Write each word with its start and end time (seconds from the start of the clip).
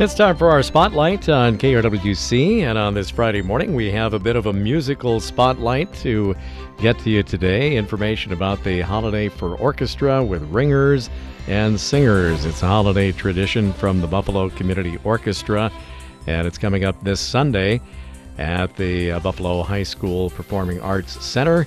It's 0.00 0.14
time 0.14 0.34
for 0.34 0.48
our 0.48 0.62
spotlight 0.62 1.28
on 1.28 1.58
KRWC, 1.58 2.62
and 2.62 2.78
on 2.78 2.94
this 2.94 3.10
Friday 3.10 3.42
morning, 3.42 3.74
we 3.74 3.90
have 3.90 4.14
a 4.14 4.18
bit 4.18 4.34
of 4.34 4.46
a 4.46 4.52
musical 4.54 5.20
spotlight 5.20 5.92
to 5.96 6.34
get 6.80 6.98
to 7.00 7.10
you 7.10 7.22
today. 7.22 7.76
Information 7.76 8.32
about 8.32 8.64
the 8.64 8.80
Holiday 8.80 9.28
for 9.28 9.56
Orchestra 9.56 10.24
with 10.24 10.42
ringers 10.44 11.10
and 11.48 11.78
singers. 11.78 12.46
It's 12.46 12.62
a 12.62 12.66
holiday 12.66 13.12
tradition 13.12 13.74
from 13.74 14.00
the 14.00 14.06
Buffalo 14.06 14.48
Community 14.48 14.98
Orchestra, 15.04 15.70
and 16.26 16.46
it's 16.46 16.56
coming 16.56 16.86
up 16.86 17.04
this 17.04 17.20
Sunday 17.20 17.78
at 18.38 18.74
the 18.76 19.12
uh, 19.12 19.20
Buffalo 19.20 19.62
High 19.62 19.82
School 19.82 20.30
Performing 20.30 20.80
Arts 20.80 21.22
Center. 21.22 21.66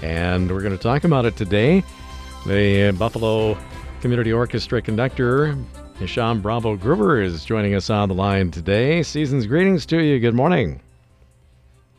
And 0.00 0.48
we're 0.48 0.62
going 0.62 0.76
to 0.76 0.82
talk 0.82 1.02
about 1.02 1.24
it 1.24 1.36
today. 1.36 1.82
The 2.46 2.92
Buffalo 2.92 3.58
Community 4.00 4.32
Orchestra 4.32 4.80
conductor, 4.80 5.58
Hisham 5.98 6.40
Bravo 6.40 6.76
Groover 6.76 7.24
is 7.24 7.44
joining 7.44 7.74
us 7.74 7.88
on 7.88 8.08
the 8.08 8.14
line 8.14 8.50
today. 8.50 9.02
Season's 9.02 9.46
greetings 9.46 9.86
to 9.86 10.02
you. 10.02 10.18
Good 10.18 10.34
morning. 10.34 10.80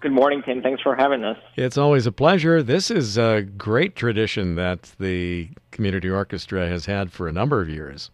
Good 0.01 0.11
morning, 0.11 0.43
Tim. 0.45 0.61
Thanks 0.61 0.81
for 0.81 0.95
having 0.95 1.23
us. 1.23 1.37
It's 1.55 1.77
always 1.77 2.05
a 2.05 2.11
pleasure. 2.11 2.61
This 2.61 2.91
is 2.91 3.17
a 3.17 3.41
great 3.41 3.95
tradition 3.95 4.55
that 4.55 4.91
the 4.99 5.49
community 5.71 6.09
orchestra 6.09 6.67
has 6.67 6.85
had 6.85 7.11
for 7.11 7.27
a 7.27 7.31
number 7.31 7.61
of 7.61 7.69
years. 7.69 8.11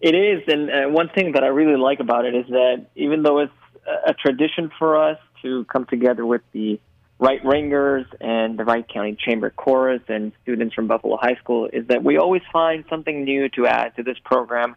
It 0.00 0.14
is, 0.14 0.42
and 0.48 0.70
uh, 0.70 0.88
one 0.90 1.08
thing 1.08 1.32
that 1.32 1.44
I 1.44 1.46
really 1.46 1.78
like 1.78 2.00
about 2.00 2.26
it 2.26 2.34
is 2.34 2.46
that 2.48 2.86
even 2.94 3.22
though 3.22 3.38
it's 3.38 3.52
a 4.06 4.12
tradition 4.12 4.70
for 4.78 5.02
us 5.02 5.18
to 5.42 5.64
come 5.66 5.86
together 5.86 6.26
with 6.26 6.42
the 6.52 6.78
Wright 7.24 7.42
Ringers 7.42 8.04
and 8.20 8.58
the 8.58 8.64
Wright 8.64 8.86
County 8.86 9.16
Chamber 9.18 9.48
Chorus 9.48 10.02
and 10.08 10.30
students 10.42 10.74
from 10.74 10.88
Buffalo 10.88 11.16
High 11.16 11.36
School 11.36 11.70
is 11.72 11.86
that 11.86 12.04
we 12.04 12.18
always 12.18 12.42
find 12.52 12.84
something 12.90 13.24
new 13.24 13.48
to 13.56 13.66
add 13.66 13.96
to 13.96 14.02
this 14.02 14.18
program 14.26 14.76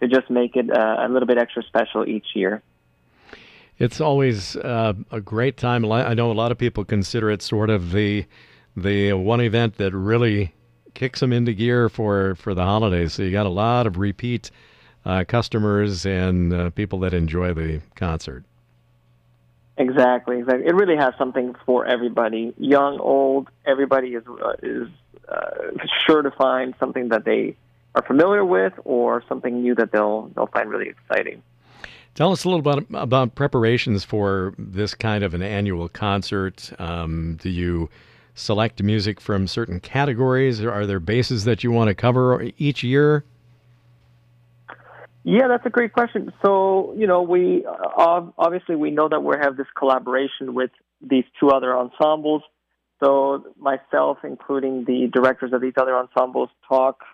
to 0.00 0.06
just 0.06 0.30
make 0.30 0.54
it 0.54 0.70
uh, 0.70 0.98
a 1.00 1.08
little 1.08 1.26
bit 1.26 1.38
extra 1.38 1.60
special 1.64 2.06
each 2.06 2.26
year. 2.34 2.62
It's 3.78 4.00
always 4.00 4.54
uh, 4.54 4.92
a 5.10 5.20
great 5.20 5.56
time. 5.56 5.90
I 5.90 6.14
know 6.14 6.30
a 6.30 6.34
lot 6.34 6.52
of 6.52 6.58
people 6.58 6.84
consider 6.84 7.32
it 7.32 7.42
sort 7.42 7.68
of 7.68 7.90
the 7.90 8.26
the 8.76 9.14
one 9.14 9.40
event 9.40 9.78
that 9.78 9.92
really 9.92 10.54
kicks 10.94 11.18
them 11.18 11.32
into 11.32 11.52
gear 11.52 11.88
for 11.88 12.36
for 12.36 12.54
the 12.54 12.62
holidays. 12.62 13.14
So 13.14 13.24
you 13.24 13.32
got 13.32 13.46
a 13.46 13.48
lot 13.48 13.88
of 13.88 13.98
repeat 13.98 14.52
uh, 15.04 15.24
customers 15.26 16.06
and 16.06 16.52
uh, 16.52 16.70
people 16.70 17.00
that 17.00 17.12
enjoy 17.12 17.54
the 17.54 17.80
concert. 17.96 18.44
Exactly, 19.78 20.40
exactly. 20.40 20.66
It 20.66 20.74
really 20.74 20.96
has 20.96 21.14
something 21.16 21.54
for 21.64 21.86
everybody, 21.86 22.52
young, 22.58 22.98
old. 22.98 23.48
Everybody 23.64 24.14
is 24.14 24.24
uh, 24.26 24.52
is 24.62 24.88
uh, 25.28 25.84
sure 26.04 26.22
to 26.22 26.32
find 26.32 26.74
something 26.80 27.10
that 27.10 27.24
they 27.24 27.56
are 27.94 28.02
familiar 28.02 28.44
with, 28.44 28.72
or 28.84 29.22
something 29.28 29.62
new 29.62 29.74
that 29.76 29.92
they'll 29.92 30.30
they'll 30.34 30.48
find 30.48 30.68
really 30.68 30.88
exciting. 30.88 31.42
Tell 32.14 32.32
us 32.32 32.44
a 32.44 32.48
little 32.48 32.58
about, 32.58 32.84
about 32.92 33.36
preparations 33.36 34.02
for 34.02 34.52
this 34.58 34.92
kind 34.92 35.22
of 35.22 35.34
an 35.34 35.42
annual 35.42 35.88
concert. 35.88 36.72
Um, 36.80 37.38
do 37.40 37.48
you 37.48 37.88
select 38.34 38.82
music 38.82 39.20
from 39.20 39.46
certain 39.46 39.78
categories? 39.78 40.60
Or 40.60 40.72
are 40.72 40.84
there 40.84 40.98
bases 40.98 41.44
that 41.44 41.62
you 41.62 41.70
want 41.70 41.88
to 41.88 41.94
cover 41.94 42.50
each 42.58 42.82
year? 42.82 43.24
Yeah, 45.30 45.46
that's 45.46 45.66
a 45.66 45.70
great 45.70 45.92
question. 45.92 46.32
So, 46.42 46.94
you 46.96 47.06
know, 47.06 47.20
we 47.20 47.62
uh, 47.66 48.22
obviously 48.38 48.76
we 48.76 48.90
know 48.90 49.10
that 49.10 49.20
we 49.20 49.36
have 49.38 49.58
this 49.58 49.66
collaboration 49.76 50.54
with 50.54 50.70
these 51.02 51.24
two 51.38 51.50
other 51.50 51.76
ensembles. 51.76 52.42
So, 53.04 53.44
myself, 53.58 54.16
including 54.24 54.86
the 54.86 55.10
directors 55.12 55.52
of 55.52 55.60
these 55.60 55.74
other 55.76 55.94
ensembles, 55.94 56.48
talk 56.66 57.04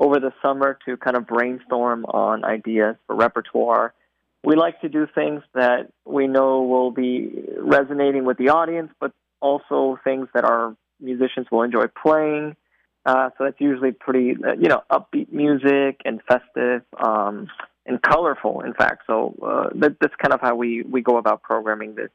over 0.00 0.18
the 0.18 0.32
summer 0.42 0.76
to 0.86 0.96
kind 0.96 1.16
of 1.16 1.28
brainstorm 1.28 2.04
on 2.06 2.44
ideas 2.44 2.96
for 3.06 3.14
repertoire. 3.14 3.94
We 4.42 4.56
like 4.56 4.80
to 4.80 4.88
do 4.88 5.06
things 5.14 5.44
that 5.54 5.92
we 6.04 6.26
know 6.26 6.62
will 6.62 6.90
be 6.90 7.44
resonating 7.60 8.24
with 8.24 8.38
the 8.38 8.48
audience, 8.48 8.90
but 8.98 9.12
also 9.40 10.00
things 10.02 10.26
that 10.34 10.44
our 10.44 10.76
musicians 10.98 11.46
will 11.52 11.62
enjoy 11.62 11.84
playing. 11.86 12.56
Uh, 13.04 13.30
so 13.36 13.44
it's 13.44 13.60
usually 13.60 13.92
pretty, 13.92 14.36
uh, 14.44 14.52
you 14.52 14.68
know, 14.68 14.82
upbeat 14.90 15.32
music 15.32 16.00
and 16.04 16.20
festive 16.28 16.82
um, 17.02 17.48
and 17.84 18.00
colorful. 18.02 18.60
In 18.60 18.74
fact, 18.74 19.02
so 19.06 19.34
uh, 19.42 19.70
that, 19.74 19.96
that's 20.00 20.14
kind 20.16 20.32
of 20.32 20.40
how 20.40 20.54
we 20.54 20.82
we 20.82 21.02
go 21.02 21.16
about 21.16 21.42
programming 21.42 21.96
this. 21.96 22.10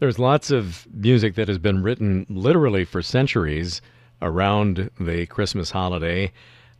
There's 0.00 0.18
lots 0.18 0.50
of 0.50 0.88
music 0.92 1.36
that 1.36 1.46
has 1.46 1.58
been 1.58 1.82
written 1.82 2.26
literally 2.28 2.84
for 2.84 3.02
centuries 3.02 3.80
around 4.20 4.90
the 4.98 5.26
Christmas 5.26 5.70
holiday. 5.70 6.32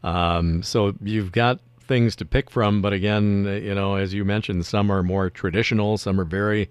Um, 0.02 0.64
so 0.64 0.94
you've 1.00 1.30
got 1.30 1.60
things 1.82 2.16
to 2.16 2.24
pick 2.24 2.50
from, 2.50 2.82
but 2.82 2.92
again, 2.92 3.44
you 3.62 3.74
know, 3.74 3.94
as 3.94 4.12
you 4.12 4.24
mentioned, 4.24 4.66
some 4.66 4.90
are 4.90 5.04
more 5.04 5.30
traditional, 5.30 5.98
some 5.98 6.20
are 6.20 6.24
very, 6.24 6.68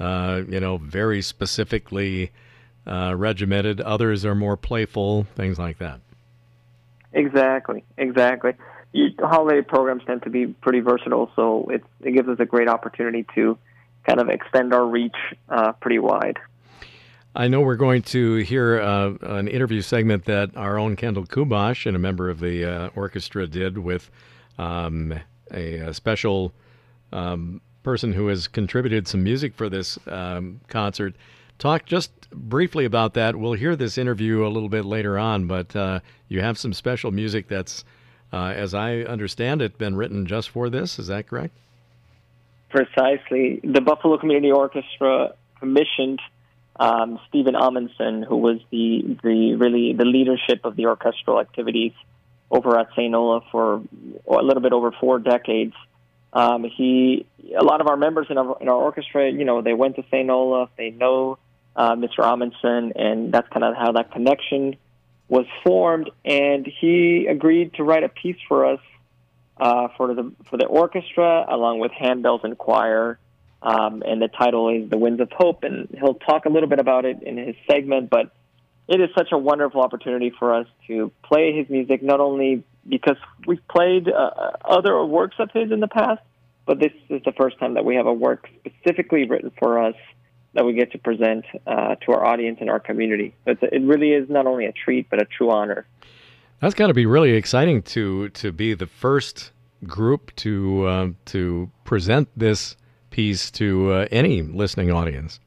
uh, 0.00 0.42
you 0.48 0.58
know, 0.58 0.78
very 0.78 1.22
specifically 1.22 2.32
uh, 2.86 3.14
regimented. 3.16 3.80
Others 3.80 4.24
are 4.24 4.34
more 4.34 4.56
playful, 4.56 5.24
things 5.34 5.58
like 5.58 5.78
that. 5.78 6.00
Exactly, 7.12 7.84
exactly. 7.96 8.52
You, 8.92 9.08
holiday 9.18 9.62
programs 9.62 10.02
tend 10.06 10.22
to 10.22 10.30
be 10.30 10.46
pretty 10.46 10.80
versatile, 10.80 11.30
so 11.34 11.68
it 11.70 11.82
it 12.02 12.12
gives 12.12 12.28
us 12.28 12.38
a 12.40 12.44
great 12.44 12.68
opportunity 12.68 13.26
to 13.34 13.58
kind 14.06 14.20
of 14.20 14.28
extend 14.28 14.72
our 14.72 14.86
reach 14.86 15.16
uh, 15.48 15.72
pretty 15.72 15.98
wide. 15.98 16.38
I 17.34 17.48
know 17.48 17.60
we're 17.60 17.76
going 17.76 18.00
to 18.02 18.36
hear 18.36 18.80
uh, 18.80 19.12
an 19.20 19.48
interview 19.48 19.82
segment 19.82 20.24
that 20.24 20.56
our 20.56 20.78
own 20.78 20.96
Kendall 20.96 21.26
Kubosh 21.26 21.84
and 21.84 21.94
a 21.94 21.98
member 21.98 22.30
of 22.30 22.40
the 22.40 22.64
uh, 22.64 22.90
orchestra 22.96 23.46
did 23.46 23.76
with 23.76 24.10
um, 24.58 25.12
a, 25.52 25.74
a, 25.74 25.92
special 25.92 26.54
um, 27.12 27.60
person 27.82 28.14
who 28.14 28.28
has 28.28 28.48
contributed 28.48 29.06
some 29.06 29.22
music 29.22 29.54
for 29.54 29.68
this 29.68 29.98
um, 30.06 30.62
concert 30.68 31.14
talk 31.58 31.86
just 31.86 32.30
briefly 32.30 32.84
about 32.84 33.14
that. 33.14 33.36
We'll 33.36 33.54
hear 33.54 33.76
this 33.76 33.98
interview 33.98 34.46
a 34.46 34.48
little 34.48 34.68
bit 34.68 34.84
later 34.84 35.18
on, 35.18 35.46
but 35.46 35.74
uh, 35.74 36.00
you 36.28 36.40
have 36.40 36.58
some 36.58 36.72
special 36.72 37.10
music 37.10 37.48
that's, 37.48 37.84
uh, 38.32 38.52
as 38.56 38.74
I 38.74 38.98
understand 39.00 39.62
it, 39.62 39.78
been 39.78 39.96
written 39.96 40.26
just 40.26 40.50
for 40.50 40.70
this. 40.70 40.98
Is 40.98 41.06
that 41.08 41.28
correct? 41.28 41.54
Precisely. 42.70 43.60
The 43.62 43.80
Buffalo 43.80 44.18
Community 44.18 44.52
Orchestra 44.52 45.34
commissioned 45.58 46.20
um, 46.78 47.18
Steven 47.28 47.54
Amundson, 47.54 48.26
who 48.26 48.36
was 48.36 48.58
the 48.70 49.16
the 49.22 49.54
really 49.54 49.94
the 49.94 50.04
leadership 50.04 50.60
of 50.64 50.76
the 50.76 50.86
orchestral 50.86 51.40
activities 51.40 51.92
over 52.50 52.78
at 52.78 52.88
St. 52.90 53.14
Olaf 53.14 53.44
for 53.50 53.82
a 54.28 54.42
little 54.42 54.62
bit 54.62 54.72
over 54.72 54.92
four 54.92 55.18
decades. 55.18 55.74
Um, 56.32 56.64
he, 56.64 57.24
a 57.58 57.64
lot 57.64 57.80
of 57.80 57.86
our 57.86 57.96
members 57.96 58.26
in 58.28 58.36
our, 58.36 58.58
in 58.60 58.68
our 58.68 58.74
orchestra, 58.74 59.30
you 59.30 59.44
know, 59.44 59.62
they 59.62 59.72
went 59.72 59.96
to 59.96 60.04
St. 60.10 60.28
Olaf. 60.28 60.68
They 60.76 60.90
know 60.90 61.38
uh, 61.76 61.94
Mr. 61.94 62.20
Amundson, 62.20 62.92
and 62.96 63.32
that's 63.32 63.48
kind 63.50 63.64
of 63.64 63.76
how 63.76 63.92
that 63.92 64.10
connection 64.10 64.76
was 65.28 65.46
formed. 65.62 66.10
And 66.24 66.66
he 66.66 67.26
agreed 67.28 67.74
to 67.74 67.84
write 67.84 68.02
a 68.02 68.08
piece 68.08 68.38
for 68.48 68.64
us 68.66 68.80
uh, 69.58 69.88
for 69.96 70.14
the 70.14 70.32
for 70.48 70.56
the 70.56 70.66
orchestra, 70.66 71.44
along 71.48 71.78
with 71.78 71.92
handbells 71.92 72.44
and 72.44 72.56
choir. 72.56 73.18
Um, 73.62 74.02
and 74.06 74.20
the 74.20 74.28
title 74.28 74.70
is 74.70 74.90
"The 74.90 74.98
Winds 74.98 75.20
of 75.20 75.30
Hope," 75.32 75.64
and 75.64 75.88
he'll 75.98 76.14
talk 76.14 76.46
a 76.46 76.48
little 76.48 76.68
bit 76.68 76.78
about 76.78 77.04
it 77.04 77.22
in 77.22 77.36
his 77.36 77.56
segment. 77.70 78.10
But 78.10 78.32
it 78.88 79.00
is 79.00 79.10
such 79.16 79.28
a 79.32 79.38
wonderful 79.38 79.80
opportunity 79.80 80.30
for 80.30 80.54
us 80.54 80.66
to 80.86 81.12
play 81.22 81.52
his 81.52 81.68
music, 81.68 82.02
not 82.02 82.20
only 82.20 82.64
because 82.88 83.16
we've 83.46 83.66
played 83.68 84.08
uh, 84.08 84.52
other 84.64 85.04
works 85.04 85.36
of 85.38 85.50
his 85.52 85.72
in 85.72 85.80
the 85.80 85.88
past, 85.88 86.22
but 86.66 86.78
this 86.78 86.92
is 87.08 87.22
the 87.24 87.32
first 87.32 87.58
time 87.58 87.74
that 87.74 87.84
we 87.84 87.96
have 87.96 88.06
a 88.06 88.12
work 88.12 88.48
specifically 88.60 89.26
written 89.26 89.50
for 89.58 89.82
us 89.82 89.96
that 90.56 90.64
we 90.64 90.72
get 90.72 90.90
to 90.92 90.98
present 90.98 91.44
uh, 91.66 91.94
to 91.96 92.12
our 92.12 92.24
audience 92.24 92.58
and 92.60 92.68
our 92.68 92.80
community. 92.80 93.34
It's, 93.46 93.62
it 93.62 93.82
really 93.82 94.12
is 94.12 94.28
not 94.28 94.46
only 94.46 94.64
a 94.64 94.72
treat, 94.72 95.08
but 95.08 95.22
a 95.22 95.26
true 95.26 95.50
honor. 95.50 95.86
That's 96.60 96.74
got 96.74 96.88
to 96.88 96.94
be 96.94 97.06
really 97.06 97.32
exciting 97.32 97.82
to 97.82 98.30
to 98.30 98.50
be 98.50 98.72
the 98.74 98.86
first 98.86 99.52
group 99.84 100.34
to 100.36 100.86
uh, 100.86 101.08
to 101.26 101.70
present 101.84 102.28
this 102.34 102.76
piece 103.10 103.50
to 103.52 103.92
uh, 103.92 104.06
any 104.10 104.40
listening 104.42 104.90
audience. 104.90 105.38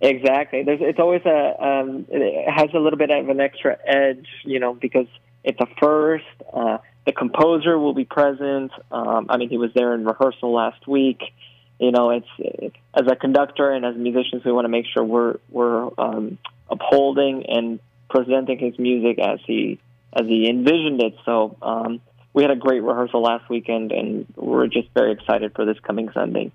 Exactly. 0.00 0.62
There's, 0.62 0.80
it's 0.82 0.98
always 0.98 1.22
a 1.26 1.62
um, 1.62 2.06
it 2.08 2.50
has 2.50 2.70
a 2.74 2.78
little 2.78 2.98
bit 2.98 3.10
of 3.10 3.28
an 3.28 3.40
extra 3.40 3.76
edge, 3.86 4.26
you 4.44 4.58
know, 4.58 4.72
because 4.72 5.06
it's 5.44 5.60
a 5.60 5.66
first. 5.78 6.24
Uh, 6.52 6.78
the 7.04 7.12
composer 7.12 7.78
will 7.78 7.94
be 7.94 8.06
present. 8.06 8.72
Um, 8.90 9.26
I 9.28 9.36
mean, 9.36 9.50
he 9.50 9.58
was 9.58 9.70
there 9.74 9.94
in 9.94 10.06
rehearsal 10.06 10.52
last 10.52 10.88
week 10.88 11.20
you 11.78 11.90
know, 11.90 12.10
it's 12.10 12.74
as 12.94 13.06
a 13.10 13.16
conductor 13.16 13.70
and 13.70 13.84
as 13.84 13.96
musicians, 13.96 14.44
we 14.44 14.52
want 14.52 14.64
to 14.64 14.70
make 14.70 14.86
sure 14.92 15.04
we're 15.04 15.36
we're 15.50 15.90
um, 15.98 16.38
upholding 16.70 17.44
and 17.48 17.80
presenting 18.08 18.58
his 18.58 18.78
music 18.78 19.18
as 19.18 19.40
he 19.46 19.78
as 20.12 20.26
he 20.26 20.48
envisioned 20.48 21.02
it. 21.02 21.14
So 21.24 21.56
um, 21.60 22.00
we 22.32 22.42
had 22.42 22.50
a 22.50 22.56
great 22.56 22.82
rehearsal 22.82 23.22
last 23.22 23.48
weekend, 23.50 23.92
and 23.92 24.26
we're 24.36 24.66
just 24.66 24.88
very 24.94 25.12
excited 25.12 25.52
for 25.54 25.64
this 25.64 25.78
coming 25.80 26.10
Sunday. 26.12 26.52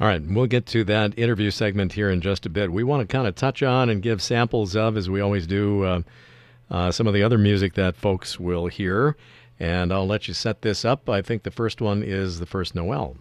All 0.00 0.08
right, 0.08 0.20
we'll 0.20 0.46
get 0.46 0.66
to 0.66 0.82
that 0.84 1.16
interview 1.16 1.50
segment 1.52 1.92
here 1.92 2.10
in 2.10 2.20
just 2.20 2.46
a 2.46 2.50
bit. 2.50 2.72
We 2.72 2.82
want 2.82 3.08
to 3.08 3.12
kind 3.12 3.28
of 3.28 3.36
touch 3.36 3.62
on 3.62 3.88
and 3.88 4.02
give 4.02 4.20
samples 4.20 4.74
of, 4.74 4.96
as 4.96 5.08
we 5.08 5.20
always 5.20 5.46
do, 5.46 5.84
uh, 5.84 6.02
uh, 6.68 6.90
some 6.90 7.06
of 7.06 7.14
the 7.14 7.22
other 7.22 7.38
music 7.38 7.74
that 7.74 7.94
folks 7.94 8.40
will 8.40 8.66
hear. 8.66 9.16
And 9.60 9.92
I'll 9.92 10.06
let 10.06 10.26
you 10.26 10.34
set 10.34 10.62
this 10.62 10.84
up. 10.84 11.08
I 11.08 11.22
think 11.22 11.44
the 11.44 11.52
first 11.52 11.80
one 11.80 12.02
is 12.02 12.40
the 12.40 12.46
first 12.46 12.74
Noel. 12.74 13.16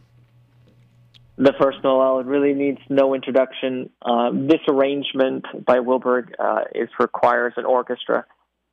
The 1.37 1.53
first 1.59 1.79
Noel 1.83 2.19
it 2.19 2.27
really 2.27 2.53
needs 2.53 2.79
no 2.89 3.15
introduction. 3.15 3.89
Uh, 4.01 4.29
this 4.33 4.61
arrangement 4.67 5.45
by 5.65 5.79
Wilberg 5.79 6.33
uh, 6.37 6.65
is 6.75 6.89
choirs 7.11 7.53
and 7.57 7.65
orchestra, 7.65 8.25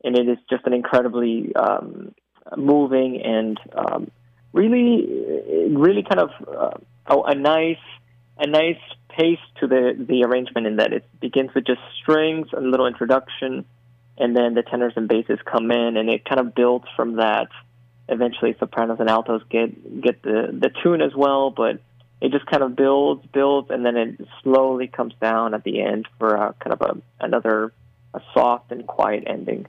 and 0.05 0.19
it 0.19 0.29
is 0.29 0.37
just 0.51 0.67
an 0.67 0.75
incredibly 0.75 1.55
um, 1.57 2.15
moving 2.57 3.23
and 3.23 3.59
um, 3.75 4.11
really, 4.53 5.07
really 5.71 6.03
kind 6.03 6.21
of 6.21 6.31
uh, 7.07 7.23
a 7.27 7.35
nice, 7.35 7.79
a 8.37 8.47
nice 8.47 8.81
pace 9.09 9.39
to 9.61 9.67
the 9.67 9.97
the 9.99 10.25
arrangement 10.25 10.67
in 10.67 10.77
that 10.77 10.93
it 10.93 11.05
begins 11.19 11.51
with 11.55 11.67
just 11.67 11.81
strings, 12.03 12.49
a 12.55 12.61
little 12.61 12.87
introduction, 12.87 13.65
and 14.19 14.37
then 14.37 14.53
the 14.53 14.63
tenors 14.63 14.93
and 14.97 15.09
basses 15.09 15.39
come 15.51 15.71
in, 15.71 15.97
and 15.97 16.11
it 16.11 16.27
kind 16.27 16.41
of 16.41 16.55
builds 16.55 16.87
from 16.95 17.17
that. 17.17 17.49
Eventually, 18.09 18.55
sopranos 18.59 18.99
and 19.01 19.09
altos 19.09 19.41
get 19.49 20.03
get 20.03 20.23
the 20.23 20.49
the 20.53 20.71
tune 20.83 21.01
as 21.01 21.15
well, 21.15 21.51
but 21.51 21.81
it 22.21 22.33
just 22.33 22.47
kind 22.47 22.63
of 22.63 22.77
builds, 22.77 23.25
builds, 23.33 23.71
and 23.71 23.85
then 23.85 23.97
it 23.97 24.21
slowly 24.43 24.87
comes 24.87 25.15
down 25.21 25.55
at 25.55 25.65
the 25.65 25.81
end 25.81 26.07
for 26.19 26.35
a, 26.35 26.55
kind 26.61 26.73
of 26.73 26.81
a 26.83 27.25
another 27.25 27.73
a 28.15 28.21
soft 28.35 28.73
and 28.73 28.87
quiet 28.87 29.25
ending. 29.27 29.67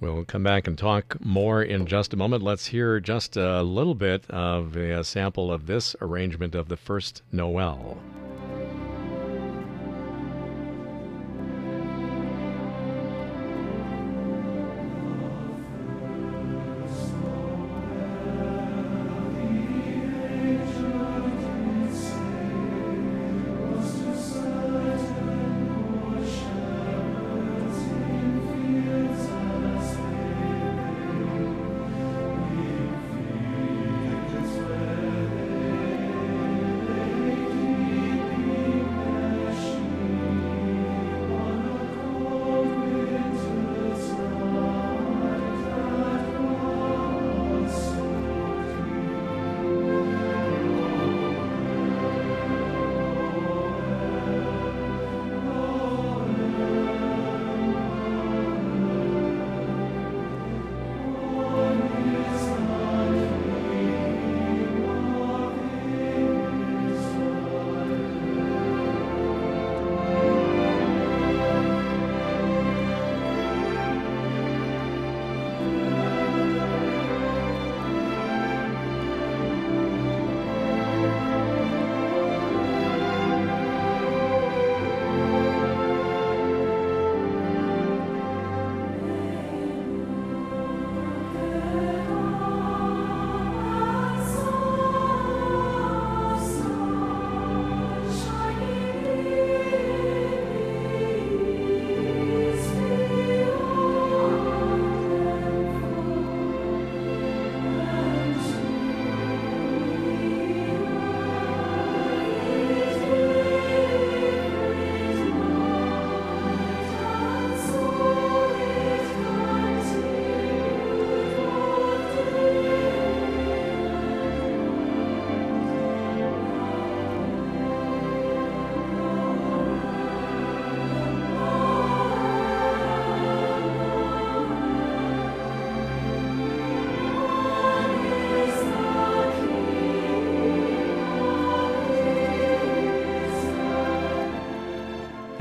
We'll 0.00 0.24
come 0.24 0.42
back 0.42 0.66
and 0.66 0.76
talk 0.76 1.16
more 1.24 1.62
in 1.62 1.86
just 1.86 2.12
a 2.12 2.16
moment. 2.16 2.42
Let's 2.42 2.66
hear 2.66 3.00
just 3.00 3.36
a 3.36 3.62
little 3.62 3.94
bit 3.94 4.28
of 4.28 4.76
a 4.76 5.02
sample 5.04 5.52
of 5.52 5.66
this 5.66 5.96
arrangement 6.00 6.54
of 6.54 6.68
the 6.68 6.76
first 6.76 7.22
Noel. 7.32 7.96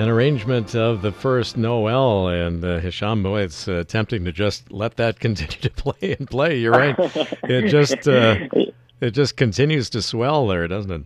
An 0.04 0.10
arrangement 0.10 0.76
of 0.76 1.02
the 1.02 1.14
first 1.14 1.56
Noel, 1.56 2.28
and 2.28 2.62
uh, 2.62 2.80
Hisham 2.80 3.22
Moed's 3.22 3.70
uh, 3.70 3.76
attempting 3.76 4.26
to 4.26 4.34
just 4.34 4.70
let 4.70 4.98
that 4.98 5.18
continue 5.22 5.58
to 5.62 5.70
play 5.70 6.18
and 6.20 6.30
play. 6.30 6.58
You're 6.58 6.74
right. 6.74 6.94
it 7.44 7.70
just 7.70 8.06
uh, 8.06 8.36
it 9.00 9.12
just 9.12 9.38
continues 9.38 9.90
to 9.92 10.02
swell 10.02 10.46
there, 10.48 10.68
doesn't 10.68 10.92
it? 10.92 11.04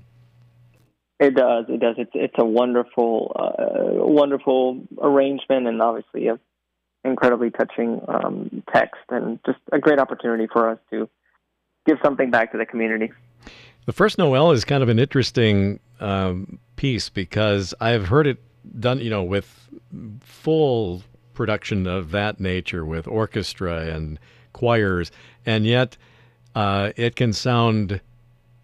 It 1.20 1.36
does. 1.36 1.66
It 1.70 1.80
does. 1.80 1.94
It's 2.00 2.10
it's 2.16 2.34
a 2.40 2.44
wonderful, 2.44 3.34
uh, 3.36 4.04
wonderful 4.04 4.82
arrangement, 5.00 5.68
and 5.68 5.80
obviously 5.80 6.30
a 6.30 6.40
incredibly 7.04 7.52
touching 7.52 8.02
um, 8.08 8.64
text, 8.74 9.04
and 9.10 9.40
just 9.46 9.60
a 9.72 9.78
great 9.78 10.00
opportunity 10.00 10.48
for 10.52 10.72
us 10.72 10.80
to 10.90 11.08
give 11.86 12.00
something 12.04 12.32
back 12.32 12.52
to 12.52 12.58
the 12.58 12.66
community. 12.66 13.12
The 13.86 13.94
first 13.94 14.18
Noel 14.18 14.54
is 14.54 14.66
kind 14.66 14.82
of 14.82 14.90
an 14.90 14.98
interesting 14.98 15.82
um, 16.00 16.58
piece 16.78 17.10
because 17.10 17.76
I've 17.80 18.08
heard 18.08 18.26
it 18.26 18.40
done, 18.80 19.00
you 19.00 19.10
know, 19.10 19.24
with 19.24 19.70
full 20.22 21.04
production 21.34 21.86
of 21.88 22.12
that 22.12 22.40
nature 22.40 22.86
with 22.86 23.08
orchestra 23.08 23.88
and 23.88 24.20
choirs, 24.54 25.12
and 25.46 25.66
yet 25.66 25.98
uh, 26.56 26.92
it 26.96 27.16
can 27.16 27.34
sound 27.34 28.02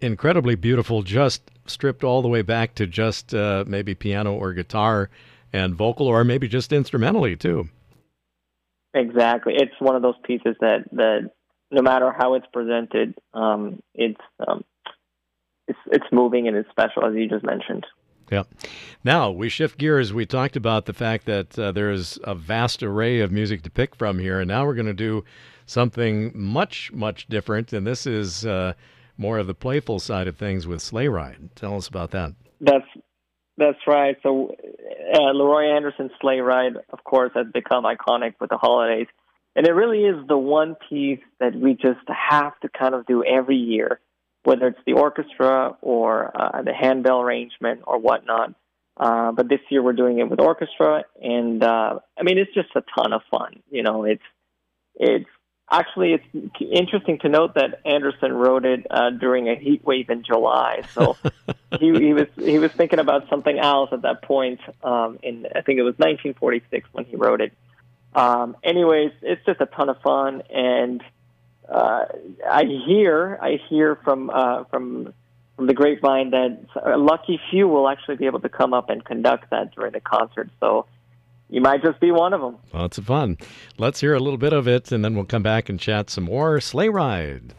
incredibly 0.02 0.56
beautiful 0.56 1.04
just 1.04 1.50
stripped 1.66 2.04
all 2.04 2.22
the 2.22 2.28
way 2.28 2.42
back 2.42 2.76
to 2.76 2.86
just 2.86 3.34
uh, 3.34 3.64
maybe 3.68 3.96
piano 3.96 4.34
or 4.34 4.54
guitar 4.54 5.10
and 5.54 5.76
vocal, 5.76 6.08
or 6.08 6.24
maybe 6.24 6.48
just 6.48 6.74
instrumentally 6.74 7.36
too. 7.36 7.70
Exactly, 8.94 9.54
it's 9.56 9.74
one 9.80 9.96
of 9.96 10.02
those 10.02 10.16
pieces 10.24 10.56
that 10.60 10.86
that 10.92 11.32
no 11.72 11.82
matter 11.82 12.14
how 12.16 12.36
it's 12.36 12.46
presented, 12.52 13.16
um, 13.34 13.82
it's 13.94 14.22
um, 14.48 14.64
it's 15.68 15.80
it's 15.92 16.06
moving 16.12 16.48
and 16.48 16.58
it's 16.58 16.70
special, 16.70 17.06
as 17.06 17.14
you 17.16 17.28
just 17.28 17.46
mentioned. 17.46 17.86
Yeah. 18.32 18.44
Now 19.04 19.32
we 19.32 19.50
shift 19.50 19.78
gears. 19.78 20.14
We 20.14 20.26
talked 20.26 20.56
about 20.56 20.86
the 20.86 20.94
fact 20.94 21.26
that 21.26 21.58
uh, 21.58 21.72
there 21.72 21.92
is 21.92 22.20
a 22.24 22.36
vast 22.36 22.82
array 22.84 23.20
of 23.20 23.32
music 23.32 23.62
to 23.64 23.70
pick 23.70 23.96
from 23.96 24.20
here, 24.20 24.40
and 24.40 24.48
now 24.48 24.66
we're 24.66 24.76
going 24.76 24.86
to 24.88 24.94
do 24.94 25.24
something 25.66 26.32
much, 26.34 26.92
much 26.94 27.28
different. 27.28 27.74
And 27.74 27.86
this 27.86 28.06
is 28.06 28.46
uh, 28.46 28.74
more 29.18 29.38
of 29.38 29.48
the 29.48 29.54
playful 29.54 30.00
side 30.00 30.28
of 30.28 30.38
things 30.38 30.68
with 30.68 30.82
Sleigh 30.82 31.08
Ride. 31.08 31.50
Tell 31.56 31.76
us 31.76 31.88
about 31.88 32.12
that. 32.12 32.34
That's 32.62 32.88
that's 33.58 33.80
right. 33.86 34.18
So 34.24 34.56
uh, 35.14 35.32
Leroy 35.32 35.76
Anderson's 35.76 36.12
Sleigh 36.22 36.40
Ride, 36.40 36.74
of 36.90 37.04
course, 37.04 37.32
has 37.36 37.48
become 37.54 37.84
iconic 37.84 38.34
with 38.40 38.50
the 38.50 38.58
holidays, 38.58 39.08
and 39.56 39.68
it 39.68 39.74
really 39.74 40.06
is 40.06 40.28
the 40.28 40.38
one 40.38 40.76
piece 40.90 41.20
that 41.40 41.54
we 41.56 41.74
just 41.74 42.08
have 42.08 42.60
to 42.62 42.70
kind 42.70 42.96
of 42.96 43.06
do 43.06 43.24
every 43.24 43.58
year 43.58 44.00
whether 44.44 44.68
it's 44.68 44.80
the 44.86 44.94
orchestra 44.94 45.76
or 45.82 46.32
uh, 46.36 46.62
the 46.62 46.74
handbell 46.74 47.22
arrangement 47.22 47.82
or 47.86 48.00
whatnot. 48.00 48.54
Uh, 48.96 49.32
but 49.32 49.50
this 49.50 49.60
year 49.70 49.82
we're 49.82 49.94
doing 49.94 50.20
it 50.20 50.30
with 50.30 50.40
orchestra, 50.40 51.04
and 51.22 51.64
uh, 51.64 52.00
I 52.18 52.24
mean 52.24 52.38
it's 52.38 52.54
just 52.54 52.70
a 52.76 52.84
ton 52.96 53.12
of 53.12 53.22
fun. 53.32 53.64
You 53.72 53.82
know, 53.82 54.04
it's 54.04 54.22
it's 54.96 55.30
actually 55.70 56.14
it's 56.14 56.54
interesting 56.60 57.18
to 57.20 57.30
note 57.30 57.56
that 57.56 57.82
Anderson 57.86 58.34
wrote 58.34 58.66
it 58.66 58.86
uh, 58.92 59.10
during 59.10 59.50
a 59.50 59.56
heat 59.56 59.84
wave 59.84 60.12
in 60.12 60.24
July, 60.24 60.84
so 60.94 61.18
he, 61.80 61.92
he 61.92 62.14
was 62.14 62.28
he 62.36 62.60
was 62.60 62.72
thinking 62.72 63.00
about 63.00 63.28
something 63.30 63.58
else 63.58 63.90
at 63.92 64.04
that 64.04 64.22
point. 64.22 64.60
Um, 64.84 65.18
in 65.24 65.48
I 65.56 65.62
think 65.62 65.80
it 65.80 65.84
was 65.84 65.96
1946 65.98 66.88
when 66.92 67.06
he 67.06 67.16
wrote 67.16 67.42
it. 67.42 67.54
Um, 68.14 68.56
anyways, 68.64 69.12
it's 69.24 69.44
just 69.44 69.60
a 69.60 69.66
ton 69.66 69.90
of 69.90 70.00
fun, 70.02 70.44
and 70.52 71.02
uh, 71.70 72.06
I 72.50 72.64
hear 72.86 73.38
I 73.42 73.60
hear 73.70 73.98
from 74.04 74.30
uh, 74.30 74.66
from 74.66 75.14
from 75.56 75.68
the 75.68 75.74
grapevine 75.74 76.32
that 76.32 76.58
a 76.84 76.98
lucky 76.98 77.40
few 77.52 77.68
will 77.68 77.88
actually 77.88 78.16
be 78.16 78.26
able 78.26 78.40
to 78.42 78.50
come 78.50 78.74
up 78.74 78.90
and 78.90 79.06
conduct 79.06 79.50
that 79.52 79.74
during 79.76 79.92
the 79.92 80.00
concert. 80.00 80.50
So 80.60 80.88
you 81.50 81.62
might 81.62 81.84
just 81.84 82.00
be 82.00 82.12
one 82.12 82.34
of 82.34 82.42
them. 82.42 82.58
Lots 82.74 82.98
of 82.98 83.06
fun. 83.06 83.38
Let's 83.78 84.02
hear 84.02 84.16
a 84.16 84.20
little 84.20 84.40
bit 84.40 84.54
of 84.54 84.68
it, 84.68 84.92
and 84.92 85.06
then 85.06 85.14
we'll 85.16 85.26
come 85.26 85.44
back 85.44 85.70
and 85.70 85.80
chat 85.80 86.10
some 86.10 86.24
more. 86.26 86.60
Sleigh 86.60 86.90
Ride. 86.90 87.54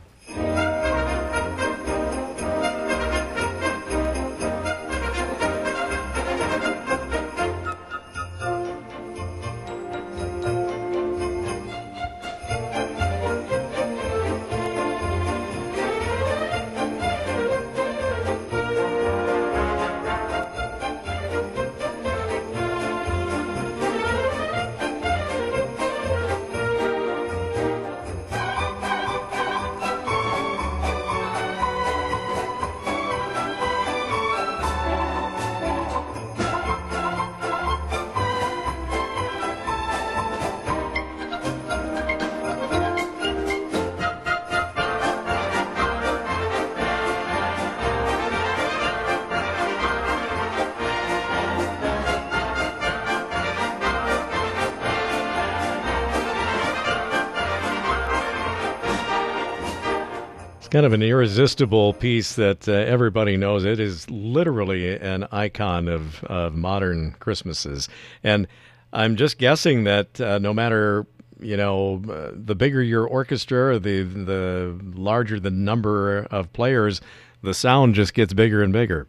Kind 60.74 60.84
of 60.84 60.92
an 60.92 61.04
irresistible 61.04 61.92
piece 61.92 62.34
that 62.34 62.68
uh, 62.68 62.72
everybody 62.72 63.36
knows. 63.36 63.64
It 63.64 63.78
is 63.78 64.10
literally 64.10 64.96
an 64.96 65.22
icon 65.30 65.86
of, 65.86 66.24
of 66.24 66.56
modern 66.56 67.14
Christmases. 67.20 67.88
And 68.24 68.48
I'm 68.92 69.14
just 69.14 69.38
guessing 69.38 69.84
that 69.84 70.20
uh, 70.20 70.40
no 70.40 70.52
matter 70.52 71.06
you 71.38 71.56
know, 71.56 72.02
uh, 72.10 72.32
the 72.34 72.56
bigger 72.56 72.82
your 72.82 73.06
orchestra, 73.06 73.78
the 73.78 74.02
the 74.02 74.76
larger 74.96 75.38
the 75.38 75.52
number 75.52 76.24
of 76.32 76.52
players, 76.52 77.00
the 77.40 77.54
sound 77.54 77.94
just 77.94 78.12
gets 78.12 78.32
bigger 78.32 78.60
and 78.60 78.72
bigger. 78.72 79.06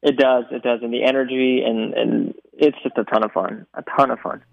It 0.00 0.16
does, 0.16 0.44
it 0.52 0.62
does, 0.62 0.78
and 0.82 0.92
the 0.92 1.02
energy 1.02 1.60
and 1.66 1.92
and 1.94 2.34
it's 2.52 2.76
just 2.84 2.96
a 2.96 3.02
ton 3.02 3.24
of 3.24 3.32
fun, 3.32 3.66
a 3.74 3.82
ton 3.96 4.12
of 4.12 4.20
fun. 4.20 4.44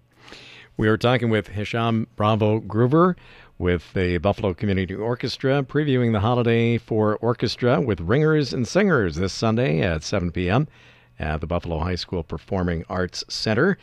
We 0.76 0.88
were 0.88 0.98
talking 0.98 1.30
with 1.30 1.48
Hisham 1.48 2.08
Bravo 2.16 2.60
Groover 2.60 3.14
with 3.58 3.92
the 3.92 4.18
Buffalo 4.18 4.54
Community 4.54 4.94
Orchestra 4.94 5.62
previewing 5.62 6.12
the 6.12 6.20
holiday 6.20 6.78
for 6.78 7.16
orchestra 7.16 7.80
with 7.80 8.00
ringers 8.00 8.52
and 8.52 8.66
singers 8.66 9.16
this 9.16 9.32
Sunday 9.32 9.80
at 9.80 10.02
7 10.02 10.30
p.m. 10.30 10.68
at 11.18 11.40
the 11.40 11.46
Buffalo 11.46 11.78
High 11.80 11.96
School 11.96 12.22
Performing 12.22 12.84
Arts 12.88 13.24
Center. 13.28 13.76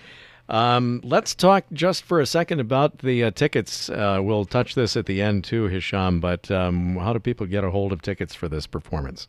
Um, 0.47 1.01
let's 1.03 1.33
talk 1.35 1.65
just 1.73 2.03
for 2.03 2.19
a 2.19 2.25
second 2.25 2.59
about 2.59 2.99
the 2.99 3.25
uh, 3.25 3.31
tickets. 3.31 3.89
Uh, 3.89 4.19
we'll 4.21 4.45
touch 4.45 4.75
this 4.75 4.95
at 4.95 5.07
the 5.07 5.21
end 5.21 5.43
too, 5.43 5.65
Hisham, 5.65 6.19
but 6.19 6.49
um, 6.51 6.95
how 6.97 7.13
do 7.13 7.19
people 7.19 7.45
get 7.45 7.63
a 7.63 7.71
hold 7.71 7.91
of 7.91 8.01
tickets 8.01 8.35
for 8.35 8.47
this 8.47 8.67
performance? 8.67 9.27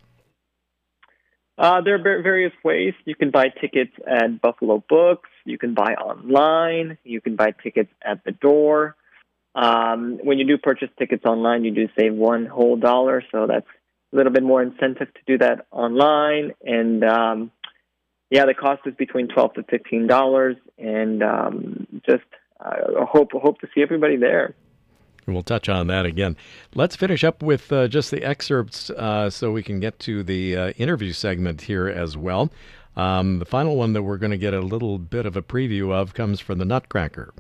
Uh, 1.59 1.81
there 1.81 1.95
are 1.95 2.23
various 2.23 2.53
ways. 2.63 2.93
You 3.07 3.15
can 3.15 3.31
buy 3.31 3.47
tickets 3.49 3.93
at 4.07 4.43
Buffalo 4.43 4.85
Books. 4.91 5.31
You 5.47 5.57
can 5.57 5.73
buy 5.73 5.95
online. 5.95 6.99
You 7.03 7.23
can 7.23 7.35
buy 7.35 7.53
tickets 7.63 7.91
at 8.03 8.23
the 8.25 8.33
door. 8.33 8.95
Um, 9.57 10.21
when 10.23 10.39
you 10.39 10.47
do 10.47 10.59
purchase 10.59 10.91
tickets 10.99 11.25
online, 11.25 11.65
you 11.65 11.71
do 11.71 11.89
save 11.99 12.13
one 12.15 12.45
whole 12.45 12.77
dollar, 12.77 13.23
so 13.33 13.47
that's 13.47 13.67
a 14.13 14.17
little 14.17 14.33
bit 14.33 14.43
more 14.43 14.63
incentive 14.63 15.09
to 15.15 15.21
do 15.27 15.39
that 15.39 15.67
online. 15.71 16.53
And 16.63 17.03
um, 17.03 17.51
yeah, 18.31 18.45
the 18.45 18.53
cost 18.53 18.83
is 18.85 18.95
between 18.95 19.29
twelve 19.29 19.55
to 19.55 19.63
fifteen 19.63 20.07
dollars, 20.07 20.57
and 20.77 21.23
um, 21.23 21.87
just 22.05 22.27
uh, 22.61 23.07
hope 23.07 23.33
hope 23.33 23.59
to 23.61 23.69
see 23.75 23.81
everybody 23.81 24.17
there. 24.17 24.55
We'll 25.27 25.43
touch 25.43 25.71
on 25.71 25.87
that 25.87 26.05
again. 26.05 26.37
Let's 26.75 26.95
finish 26.95 27.25
up 27.25 27.43
with 27.43 27.73
uh, 27.73 27.89
just 27.89 28.11
the 28.11 28.23
excerpts 28.23 28.91
uh, 28.91 29.31
so 29.31 29.53
we 29.53 29.63
can 29.63 29.81
get 29.81 29.99
to 30.01 30.23
the 30.23 30.57
uh, 30.57 30.71
interview 30.73 31.13
segment 31.13 31.63
here 31.63 31.89
as 31.89 32.17
well. 32.17 32.53
Um, 32.95 33.41
the 33.41 33.45
final 33.45 33.77
one 33.77 33.95
that 33.95 34.03
we're 34.03 34.19
going 34.19 34.31
to 34.31 34.39
get 34.39 34.55
a 34.55 34.61
little 34.61 34.99
bit 34.99 35.27
of 35.27 35.37
a 35.37 35.43
preview 35.43 35.93
of 35.93 36.15
comes 36.15 36.41
from 36.41 36.59
the 36.59 36.65
Nutcracker. 36.65 37.33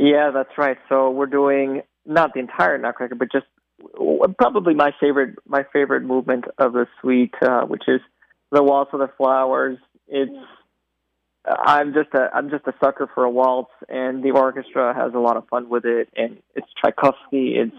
Yeah, 0.00 0.30
that's 0.32 0.56
right. 0.56 0.78
So 0.88 1.10
we're 1.10 1.26
doing 1.26 1.82
not 2.06 2.32
the 2.32 2.40
entire 2.40 2.78
Nutcracker, 2.78 3.16
but 3.16 3.30
just 3.30 3.44
probably 4.38 4.72
my 4.72 4.92
favorite 4.98 5.36
my 5.46 5.64
favorite 5.74 6.04
movement 6.04 6.46
of 6.56 6.72
the 6.72 6.86
suite, 7.00 7.34
uh, 7.42 7.66
which 7.66 7.82
is 7.86 8.00
the 8.50 8.62
Waltz 8.62 8.94
of 8.94 9.00
the 9.00 9.10
Flowers. 9.18 9.76
It's 10.08 10.32
I'm 11.44 11.92
just 11.92 12.14
a 12.14 12.30
I'm 12.34 12.48
just 12.48 12.66
a 12.66 12.72
sucker 12.82 13.10
for 13.14 13.24
a 13.24 13.30
waltz, 13.30 13.72
and 13.90 14.24
the 14.24 14.30
orchestra 14.30 14.94
has 14.94 15.12
a 15.12 15.18
lot 15.18 15.36
of 15.36 15.46
fun 15.48 15.68
with 15.68 15.84
it. 15.84 16.08
And 16.16 16.38
it's 16.54 16.66
Tchaikovsky. 16.82 17.56
It's 17.56 17.76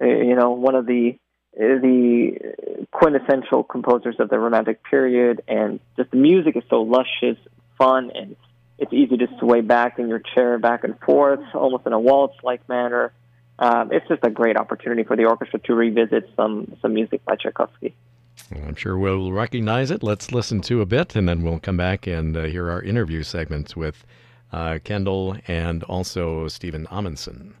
uh, 0.00 0.04
you 0.04 0.36
know 0.36 0.50
one 0.50 0.74
of 0.74 0.84
the 0.84 1.18
the 1.54 2.84
quintessential 2.92 3.64
composers 3.64 4.16
of 4.18 4.28
the 4.28 4.38
Romantic 4.38 4.84
period, 4.84 5.40
and 5.48 5.80
just 5.96 6.10
the 6.10 6.18
music 6.18 6.54
is 6.54 6.64
so 6.68 6.82
luscious, 6.82 7.38
fun, 7.78 8.10
and 8.14 8.36
it's 8.78 8.92
easy 8.92 9.16
to 9.16 9.26
sway 9.38 9.60
back 9.60 9.98
in 9.98 10.08
your 10.08 10.18
chair 10.18 10.58
back 10.58 10.84
and 10.84 10.98
forth, 11.00 11.40
almost 11.54 11.86
in 11.86 11.92
a 11.92 12.00
waltz-like 12.00 12.68
manner. 12.68 13.12
Um, 13.58 13.90
it's 13.90 14.06
just 14.06 14.22
a 14.22 14.30
great 14.30 14.56
opportunity 14.56 15.02
for 15.02 15.16
the 15.16 15.24
orchestra 15.24 15.58
to 15.60 15.74
revisit 15.74 16.30
some 16.36 16.76
some 16.82 16.92
music 16.92 17.24
by 17.24 17.36
Tchaikovsky. 17.36 17.94
I'm 18.52 18.74
sure 18.74 18.98
we'll 18.98 19.32
recognize 19.32 19.90
it. 19.90 20.02
Let's 20.02 20.30
listen 20.30 20.60
to 20.62 20.82
a 20.82 20.86
bit, 20.86 21.16
and 21.16 21.26
then 21.28 21.42
we'll 21.42 21.58
come 21.58 21.78
back 21.78 22.06
and 22.06 22.36
uh, 22.36 22.44
hear 22.44 22.70
our 22.70 22.82
interview 22.82 23.22
segments 23.22 23.74
with 23.74 24.04
uh, 24.52 24.78
Kendall 24.84 25.36
and 25.48 25.82
also 25.84 26.46
Steven 26.48 26.86
Amundson. 26.86 27.54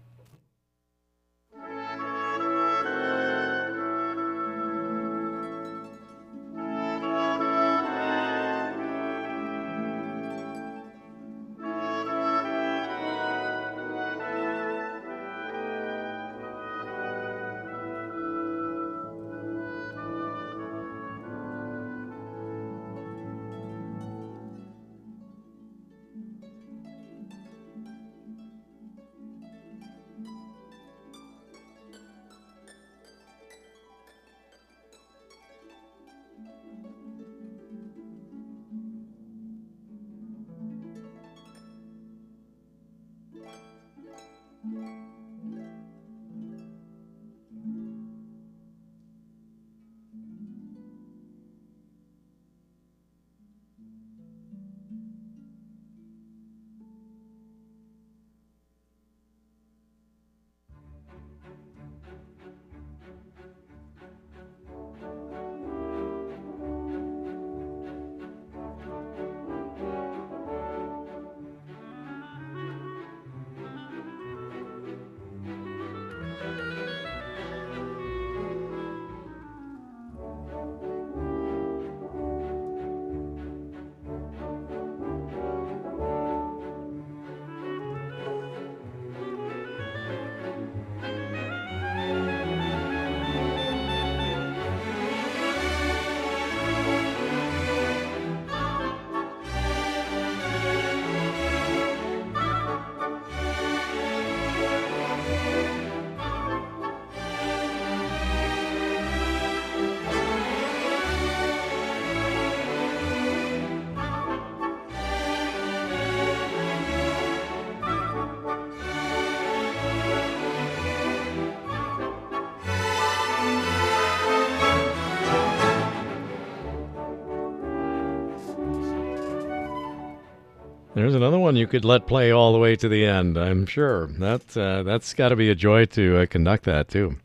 One 131.46 131.54
you 131.54 131.68
could 131.68 131.84
let 131.84 132.08
play 132.08 132.32
all 132.32 132.52
the 132.52 132.58
way 132.58 132.74
to 132.74 132.88
the 132.88 133.06
end. 133.06 133.38
I'm 133.38 133.66
sure 133.66 134.08
that 134.18 134.56
uh, 134.56 134.82
that's 134.82 135.14
got 135.14 135.28
to 135.28 135.36
be 135.36 135.48
a 135.48 135.54
joy 135.54 135.86
to 135.86 136.18
uh, 136.18 136.26
conduct 136.26 136.64
that 136.64 136.88
too. 136.88 137.16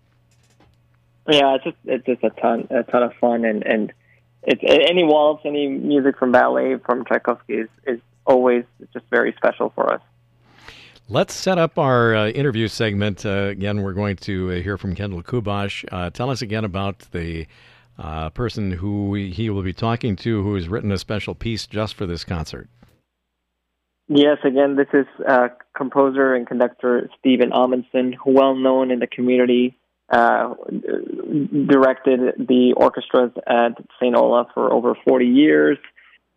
Yeah, 1.27 1.55
it's 1.55 1.63
just 1.63 1.77
it's 1.85 2.05
just 2.05 2.23
a 2.23 2.29
ton 2.29 2.67
a 2.69 2.83
ton 2.83 3.01
of 3.01 3.13
fun, 3.15 3.45
and 3.45 3.65
and 3.65 3.91
it's 4.43 4.61
any 4.63 5.03
waltz, 5.03 5.41
any 5.43 5.67
music 5.67 6.19
from 6.19 6.31
ballet 6.31 6.77
from 6.77 7.03
Tchaikovsky 7.03 7.53
is 7.53 7.69
is 7.87 7.99
always 8.25 8.63
just 8.93 9.05
very 9.09 9.33
special 9.37 9.71
for 9.73 9.91
us. 9.91 10.01
Let's 11.09 11.33
set 11.33 11.57
up 11.57 11.79
our 11.79 12.15
uh, 12.15 12.27
interview 12.29 12.67
segment. 12.67 13.25
Uh, 13.25 13.47
again, 13.49 13.81
we're 13.81 13.93
going 13.93 14.17
to 14.17 14.51
uh, 14.51 14.55
hear 14.61 14.77
from 14.77 14.93
Kendall 14.93 15.23
Kubash. 15.23 15.83
Uh, 15.91 16.11
tell 16.11 16.29
us 16.29 16.43
again 16.43 16.63
about 16.63 16.99
the 17.11 17.47
uh, 17.97 18.29
person 18.29 18.71
who 18.71 19.15
he 19.15 19.49
will 19.49 19.63
be 19.63 19.73
talking 19.73 20.15
to 20.17 20.43
who 20.43 20.53
has 20.53 20.69
written 20.69 20.91
a 20.91 20.97
special 20.99 21.33
piece 21.33 21.65
just 21.65 21.95
for 21.95 22.05
this 22.05 22.23
concert. 22.23 22.69
Yes, 24.07 24.37
again, 24.43 24.75
this 24.75 24.87
is 24.93 25.05
uh, 25.27 25.49
composer 25.75 26.33
and 26.33 26.45
conductor 26.45 27.09
Steven 27.19 27.51
Amundson, 27.51 28.15
well 28.25 28.55
known 28.55 28.91
in 28.91 28.99
the 28.99 29.07
community. 29.07 29.77
Uh, 30.11 30.55
directed 31.69 32.19
the 32.37 32.73
orchestras 32.75 33.31
at 33.47 33.77
St. 33.97 34.13
Olaf 34.13 34.47
for 34.53 34.73
over 34.73 34.93
40 35.07 35.25
years. 35.25 35.77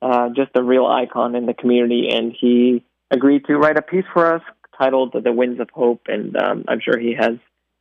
Uh, 0.00 0.28
just 0.28 0.52
a 0.54 0.62
real 0.62 0.86
icon 0.86 1.34
in 1.34 1.46
the 1.46 1.54
community, 1.54 2.08
and 2.12 2.32
he 2.38 2.84
agreed 3.10 3.44
to 3.46 3.56
write 3.56 3.76
a 3.76 3.82
piece 3.82 4.04
for 4.12 4.34
us 4.34 4.42
titled 4.78 5.16
"The 5.24 5.32
Winds 5.32 5.60
of 5.60 5.70
Hope," 5.70 6.02
and 6.06 6.36
um, 6.36 6.64
I'm 6.68 6.78
sure 6.78 6.98
he 6.98 7.14
has 7.18 7.38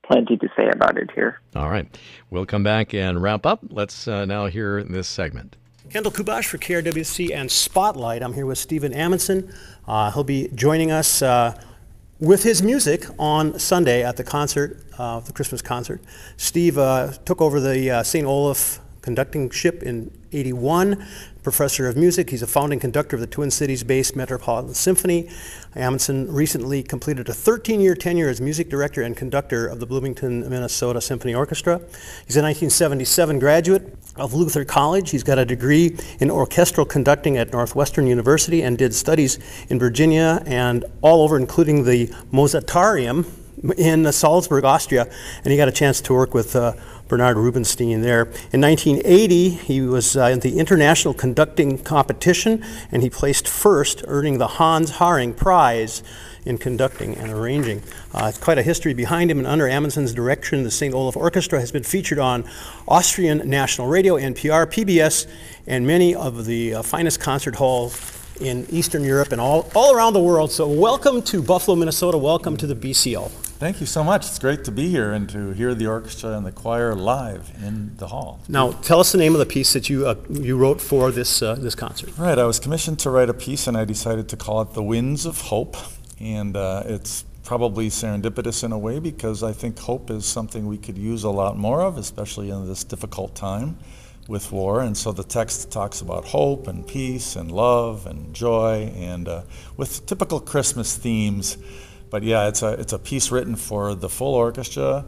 plenty 0.07 0.37
to 0.37 0.47
say 0.55 0.69
about 0.71 0.97
it 0.97 1.11
here. 1.13 1.41
All 1.55 1.69
right, 1.69 1.85
we'll 2.29 2.45
come 2.45 2.63
back 2.63 2.93
and 2.93 3.21
wrap 3.21 3.45
up. 3.45 3.59
Let's 3.69 4.07
uh, 4.07 4.25
now 4.25 4.45
hear 4.47 4.83
this 4.83 5.07
segment. 5.07 5.57
Kendall 5.93 6.11
Kubash 6.11 6.47
for 6.47 6.57
KRWC 6.57 7.35
and 7.35 7.51
Spotlight. 7.51 8.23
I'm 8.23 8.33
here 8.33 8.47
with 8.47 8.57
Steven 8.57 8.93
Amundson. 8.93 9.55
Uh, 9.87 10.09
he'll 10.09 10.23
be 10.23 10.49
joining 10.55 10.89
us 10.89 11.21
uh, 11.21 11.55
with 12.19 12.41
his 12.41 12.63
music 12.63 13.05
on 13.19 13.59
Sunday 13.59 14.03
at 14.03 14.17
the 14.17 14.23
concert, 14.23 14.83
uh, 14.97 15.19
the 15.19 15.31
Christmas 15.31 15.61
concert. 15.61 16.01
Steve 16.35 16.79
uh, 16.79 17.11
took 17.25 17.41
over 17.41 17.59
the 17.59 17.91
uh, 17.91 18.01
St. 18.01 18.25
Olaf 18.25 18.79
conducting 19.03 19.49
ship 19.49 19.83
in 19.83 20.09
81, 20.31 21.05
professor 21.43 21.87
of 21.87 21.95
music. 21.95 22.29
He's 22.29 22.41
a 22.41 22.47
founding 22.47 22.79
conductor 22.79 23.17
of 23.17 23.19
the 23.19 23.27
Twin 23.27 23.51
Cities-based 23.51 24.15
Metropolitan 24.15 24.73
Symphony. 24.73 25.29
Amundson 25.75 26.27
recently 26.29 26.81
completed 26.81 27.27
a 27.27 27.33
13-year 27.33 27.95
tenure 27.95 28.29
as 28.29 28.39
music 28.41 28.69
director 28.69 29.03
and 29.03 29.15
conductor 29.15 29.67
of 29.67 29.79
the 29.79 29.85
Bloomington, 29.85 30.49
Minnesota 30.49 31.01
Symphony 31.01 31.35
Orchestra. 31.35 31.79
He's 32.25 32.37
a 32.37 32.41
1977 32.41 33.39
graduate 33.39 33.95
of 34.15 34.33
Luther 34.33 34.63
College. 34.63 35.11
He's 35.11 35.23
got 35.23 35.37
a 35.37 35.45
degree 35.45 35.97
in 36.19 36.31
orchestral 36.31 36.85
conducting 36.85 37.37
at 37.37 37.51
Northwestern 37.51 38.07
University 38.07 38.63
and 38.63 38.77
did 38.77 38.93
studies 38.93 39.37
in 39.69 39.79
Virginia 39.79 40.41
and 40.45 40.85
all 41.01 41.21
over, 41.21 41.37
including 41.37 41.83
the 41.83 42.07
Mozarteum 42.31 43.25
in 43.77 44.11
Salzburg, 44.11 44.63
Austria. 44.63 45.09
And 45.43 45.51
he 45.51 45.57
got 45.57 45.67
a 45.67 45.71
chance 45.71 46.01
to 46.01 46.13
work 46.13 46.33
with 46.33 46.55
uh, 46.55 46.73
Bernard 47.07 47.37
Rubinstein 47.37 48.01
there. 48.01 48.23
In 48.51 48.61
1980, 48.61 49.49
he 49.49 49.81
was 49.81 50.15
uh, 50.15 50.25
in 50.25 50.39
the 50.39 50.59
International 50.59 51.13
Conducting 51.13 51.77
Competition 51.77 52.63
and 52.91 53.01
he 53.01 53.09
placed 53.09 53.47
first, 53.47 54.03
earning 54.07 54.37
the 54.37 54.47
Hans 54.47 54.93
Haring 54.93 55.35
Prize 55.35 56.03
in 56.45 56.57
conducting 56.57 57.15
and 57.17 57.31
arranging. 57.31 57.81
Uh, 58.13 58.31
quite 58.41 58.57
a 58.57 58.63
history 58.63 58.93
behind 58.93 59.31
him, 59.31 59.37
and 59.37 59.47
under 59.47 59.65
Amundson's 59.65 60.13
direction, 60.13 60.63
the 60.63 60.71
St. 60.71 60.93
Olaf 60.93 61.15
Orchestra 61.15 61.59
has 61.59 61.71
been 61.71 61.83
featured 61.83 62.19
on 62.19 62.43
Austrian 62.87 63.49
National 63.49 63.87
Radio, 63.87 64.15
NPR, 64.15 64.65
PBS, 64.67 65.27
and 65.67 65.87
many 65.87 66.13
of 66.13 66.45
the 66.45 66.75
uh, 66.75 66.81
finest 66.81 67.19
concert 67.19 67.55
halls 67.55 68.11
in 68.41 68.65
Eastern 68.69 69.03
Europe 69.03 69.31
and 69.31 69.39
all, 69.39 69.69
all 69.75 69.95
around 69.95 70.13
the 70.13 70.21
world. 70.21 70.51
So 70.51 70.67
welcome 70.67 71.21
to 71.23 71.41
Buffalo, 71.41 71.75
Minnesota. 71.75 72.17
Welcome 72.17 72.57
to 72.57 72.67
the 72.67 72.75
BCO. 72.75 73.31
Thank 73.59 73.79
you 73.79 73.85
so 73.85 74.03
much. 74.03 74.25
It's 74.25 74.39
great 74.39 74.63
to 74.65 74.71
be 74.71 74.89
here 74.89 75.13
and 75.13 75.29
to 75.29 75.51
hear 75.51 75.73
the 75.73 75.87
orchestra 75.87 76.31
and 76.31 76.45
the 76.45 76.51
choir 76.51 76.95
live 76.95 77.51
in 77.63 77.95
the 77.97 78.07
hall. 78.07 78.41
Now, 78.49 78.71
tell 78.71 78.99
us 78.99 79.11
the 79.11 79.17
name 79.17 79.33
of 79.33 79.39
the 79.39 79.45
piece 79.45 79.73
that 79.73 79.89
you, 79.89 80.05
uh, 80.05 80.15
you 80.29 80.57
wrote 80.57 80.81
for 80.81 81.11
this, 81.11 81.41
uh, 81.41 81.55
this 81.55 81.75
concert. 81.75 82.17
Right. 82.17 82.37
I 82.37 82.43
was 82.43 82.59
commissioned 82.59 82.99
to 82.99 83.09
write 83.09 83.29
a 83.29 83.33
piece 83.33 83.67
and 83.67 83.77
I 83.77 83.85
decided 83.85 84.27
to 84.29 84.37
call 84.37 84.61
it 84.61 84.73
The 84.73 84.83
Winds 84.83 85.25
of 85.25 85.39
Hope. 85.39 85.77
And 86.19 86.57
uh, 86.57 86.83
it's 86.85 87.23
probably 87.43 87.89
serendipitous 87.89 88.63
in 88.63 88.71
a 88.71 88.77
way 88.77 88.99
because 88.99 89.43
I 89.43 89.53
think 89.53 89.79
hope 89.79 90.09
is 90.09 90.25
something 90.25 90.67
we 90.67 90.77
could 90.77 90.97
use 90.97 91.23
a 91.23 91.29
lot 91.29 91.57
more 91.57 91.81
of, 91.81 91.97
especially 91.97 92.49
in 92.49 92.67
this 92.67 92.83
difficult 92.83 93.35
time 93.35 93.77
with 94.27 94.51
war. 94.51 94.81
And 94.81 94.97
so 94.97 95.11
the 95.11 95.23
text 95.23 95.71
talks 95.71 96.01
about 96.01 96.25
hope 96.25 96.67
and 96.67 96.87
peace 96.87 97.35
and 97.35 97.51
love 97.51 98.07
and 98.07 98.33
joy 98.33 98.93
and 98.95 99.27
uh, 99.27 99.43
with 99.77 100.05
typical 100.05 100.39
Christmas 100.39 100.95
themes. 100.95 101.57
But 102.13 102.21
yeah, 102.21 102.47
it's 102.47 102.61
a, 102.61 102.73
it's 102.73 102.93
a 102.93 102.99
piece 102.99 103.31
written 103.31 103.55
for 103.55 103.95
the 103.95 104.07
full 104.07 104.35
orchestra 104.35 105.03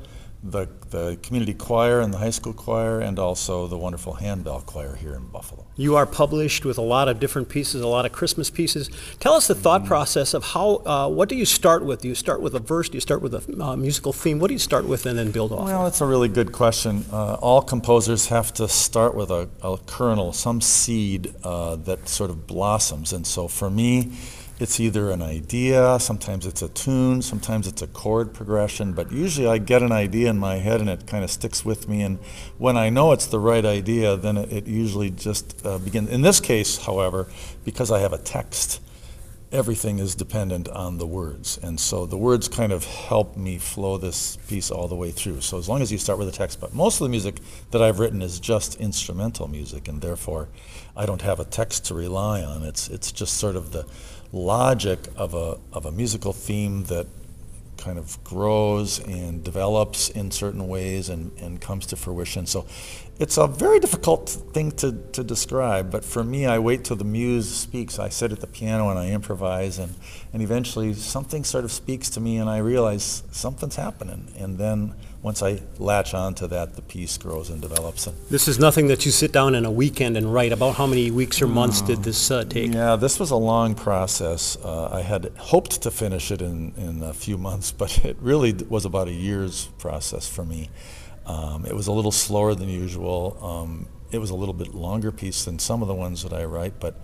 the, 0.46 0.70
the 0.92 1.18
community 1.24 1.56
choir 1.56 2.02
and 2.02 2.14
the 2.14 2.20
high 2.20 2.30
school 2.30 2.54
choir, 2.54 3.00
and 3.00 3.18
also 3.18 3.68
the 3.68 3.78
wonderful 3.78 4.14
handbell 4.14 4.62
choir 4.62 4.96
here 4.96 5.16
in 5.16 5.26
Buffalo. 5.28 5.66
You 5.76 5.96
are 5.96 6.06
published 6.06 6.66
with 6.66 6.78
a 6.78 6.84
lot 6.84 7.08
of 7.08 7.20
different 7.20 7.50
pieces, 7.50 7.82
a 7.82 7.88
lot 7.88 8.06
of 8.06 8.12
Christmas 8.12 8.52
pieces. 8.52 8.90
Tell 9.20 9.34
us 9.34 9.48
the 9.48 9.56
thought 9.56 9.82
mm-hmm. 9.82 9.88
process 9.88 10.34
of 10.36 10.44
how, 10.44 10.84
uh, 10.86 11.10
what 11.10 11.30
do 11.30 11.36
you 11.36 11.46
start 11.46 11.84
with? 11.84 12.02
Do 12.02 12.08
you 12.08 12.16
start 12.16 12.42
with 12.42 12.54
a 12.54 12.60
verse? 12.60 12.90
Do 12.90 12.98
you 12.98 13.02
start 13.02 13.24
with 13.24 13.34
a 13.34 13.62
uh, 13.62 13.76
musical 13.76 14.14
theme? 14.14 14.38
What 14.38 14.50
do 14.50 14.54
you 14.54 14.60
start 14.60 14.86
with 14.86 15.08
and 15.08 15.18
then 15.18 15.32
build 15.32 15.52
off? 15.52 15.66
Well, 15.66 15.84
that's 15.84 16.02
a 16.02 16.06
really 16.06 16.30
good 16.30 16.52
question. 16.52 17.06
Uh, 17.12 17.36
all 17.36 17.64
composers 17.64 18.28
have 18.28 18.54
to 18.54 18.68
start 18.68 19.16
with 19.16 19.32
a, 19.32 19.50
a 19.64 19.78
kernel, 19.88 20.32
some 20.32 20.62
seed 20.62 21.34
uh, 21.44 21.76
that 21.78 22.08
sort 22.08 22.30
of 22.30 22.46
blossoms. 22.46 23.14
And 23.14 23.26
so 23.26 23.48
for 23.48 23.72
me, 23.72 24.14
it's 24.60 24.80
either 24.80 25.12
an 25.12 25.22
idea, 25.22 26.00
sometimes 26.00 26.46
it's 26.46 26.62
a 26.62 26.70
tune, 26.70 27.22
sometimes 27.22 27.68
it's 27.68 27.82
a 27.82 27.88
chord 27.88 28.34
progression, 28.34 28.94
but 28.94 29.12
usually 29.12 29.48
I 29.48 29.58
get 29.58 29.84
an 29.84 29.92
idea 29.92 30.30
in 30.30 30.38
my 30.38 30.56
head 30.56 30.80
and 30.80 30.90
it 30.90 31.06
kind 31.06 31.24
of 31.24 31.32
sticks 31.32 31.66
with 31.66 31.90
me. 31.90 32.02
And 32.02 32.20
when 32.58 32.78
I 32.78 32.90
know 32.90 33.12
it's 33.12 33.28
the 33.28 33.40
right 33.40 33.66
idea, 33.66 34.16
then 34.16 34.38
it, 34.38 34.52
it 34.52 34.68
usually 34.68 35.10
just 35.10 35.66
uh, 35.66 35.78
begins. 35.80 36.10
In 36.10 36.22
this 36.22 36.40
case, 36.40 36.78
however, 36.86 37.28
because 37.66 37.92
I 37.92 38.00
have 38.00 38.14
a 38.14 38.18
text, 38.18 38.82
everything 39.56 40.00
is 40.00 40.16
dependent 40.16 40.68
on 40.68 40.98
the 40.98 41.08
words. 41.08 41.58
And 41.64 41.80
so 41.80 42.06
the 42.06 42.18
words 42.18 42.48
kind 42.48 42.72
of 42.72 42.84
help 42.84 43.38
me 43.38 43.58
flow 43.58 43.98
this 43.98 44.36
piece 44.48 44.70
all 44.70 44.88
the 44.88 44.96
way 44.96 45.12
through. 45.12 45.42
So 45.42 45.58
as 45.58 45.70
long 45.70 45.82
as 45.82 45.92
you 45.92 45.98
start 45.98 46.20
with 46.20 46.28
a 46.28 46.32
text, 46.32 46.60
but 46.60 46.74
most 46.74 47.00
of 47.00 47.06
the 47.06 47.10
music 47.10 47.40
that 47.72 47.82
I've 47.82 48.00
written 48.00 48.22
is 48.22 48.40
just 48.40 48.76
instrumental 48.82 49.48
music, 49.48 49.88
and 49.88 50.02
therefore 50.02 50.50
I 50.96 51.06
don't 51.06 51.22
have 51.22 51.40
a 51.40 51.46
text 51.46 51.86
to 51.86 51.96
rely 51.96 52.44
on. 52.44 52.64
It's, 52.64 52.90
it's 52.90 53.12
just 53.12 53.38
sort 53.38 53.56
of 53.56 53.72
the 53.72 53.86
logic 54.34 55.00
of 55.16 55.34
a, 55.34 55.58
of 55.72 55.86
a 55.86 55.92
musical 55.92 56.34
theme 56.34 56.84
that 56.86 57.08
kind 57.78 57.98
of 57.98 58.24
grows 58.24 59.00
and 59.00 59.44
develops 59.44 60.10
in 60.10 60.32
certain 60.32 60.68
ways 60.68 61.10
and, 61.10 61.32
and 61.38 61.60
comes 61.62 61.86
to 61.88 61.96
fruition. 61.96 62.46
So 62.46 62.66
it's 63.20 63.38
a 63.38 63.48
very 63.48 63.80
difficult 63.80 64.30
thing 64.30 64.72
to, 64.74 64.92
to 65.14 65.24
describe, 65.24 65.92
but 65.92 66.04
for 66.04 66.24
me, 66.24 66.46
I 66.46 66.60
wait 66.60 66.84
till 66.84 66.98
the 66.98 67.06
muse 67.06 67.50
speaks. 67.50 67.98
I 67.98 68.10
sit 68.10 68.32
at 68.32 68.42
the 68.42 68.48
piano 68.48 68.90
and 68.90 69.00
I 69.00 69.12
improvise, 69.12 69.80
and, 69.80 69.96
and 70.34 70.42
eventually 70.42 70.94
something 70.94 71.44
sort 71.44 71.64
of 71.64 71.72
speaks 71.72 72.10
to 72.12 72.20
me, 72.20 72.38
and 72.38 72.50
I 72.50 72.58
realize 72.58 73.24
something's 73.32 73.78
happening. 73.78 74.34
And 74.38 74.58
then 74.58 74.96
once 75.26 75.42
I 75.42 75.60
latch 75.80 76.14
on 76.14 76.36
to 76.36 76.48
that, 76.50 76.76
the 76.76 76.84
piece 76.84 77.18
grows 77.18 77.50
and 77.50 77.60
develops. 77.60 78.06
This 78.30 78.48
is 78.48 78.60
nothing 78.60 78.90
that 78.90 79.08
you 79.08 79.12
sit 79.12 79.32
down 79.32 79.56
in 79.56 79.66
a 79.66 79.72
weekend 79.72 80.18
and 80.18 80.32
write. 80.32 80.52
About 80.52 80.76
how 80.76 80.86
many 80.86 81.10
weeks 81.10 81.42
or 81.42 81.48
months 81.48 81.82
did 81.82 82.04
this 82.04 82.30
uh, 82.30 82.44
take? 82.44 82.72
Yeah, 82.72 82.96
this 82.96 83.20
was 83.20 83.32
a 83.32 83.36
long 83.36 83.74
process. 83.74 84.56
Uh, 84.64 84.90
I 84.92 85.02
had 85.02 85.32
hoped 85.36 85.82
to 85.82 85.90
finish 85.90 86.30
it 86.30 86.44
in, 86.44 86.76
in 86.78 87.02
a 87.02 87.12
few 87.12 87.40
months, 87.40 87.72
but 87.72 88.06
it 88.06 88.18
really 88.22 88.54
was 88.54 88.86
about 88.86 89.08
a 89.08 89.12
year's 89.12 89.66
process 89.80 90.30
for 90.30 90.46
me. 90.46 90.70
Um, 91.26 91.66
it 91.66 91.74
was 91.74 91.88
a 91.88 91.92
little 91.92 92.12
slower 92.12 92.54
than 92.54 92.70
usual. 92.70 93.40
Um, 93.42 93.88
it 94.12 94.20
was 94.20 94.30
a 94.30 94.36
little 94.36 94.54
bit 94.54 94.76
longer 94.76 95.12
piece 95.12 95.46
than 95.46 95.58
some 95.58 95.82
of 95.82 95.88
the 95.88 95.96
ones 95.96 96.22
that 96.22 96.34
I 96.34 96.44
write, 96.44 96.80
but 96.80 97.02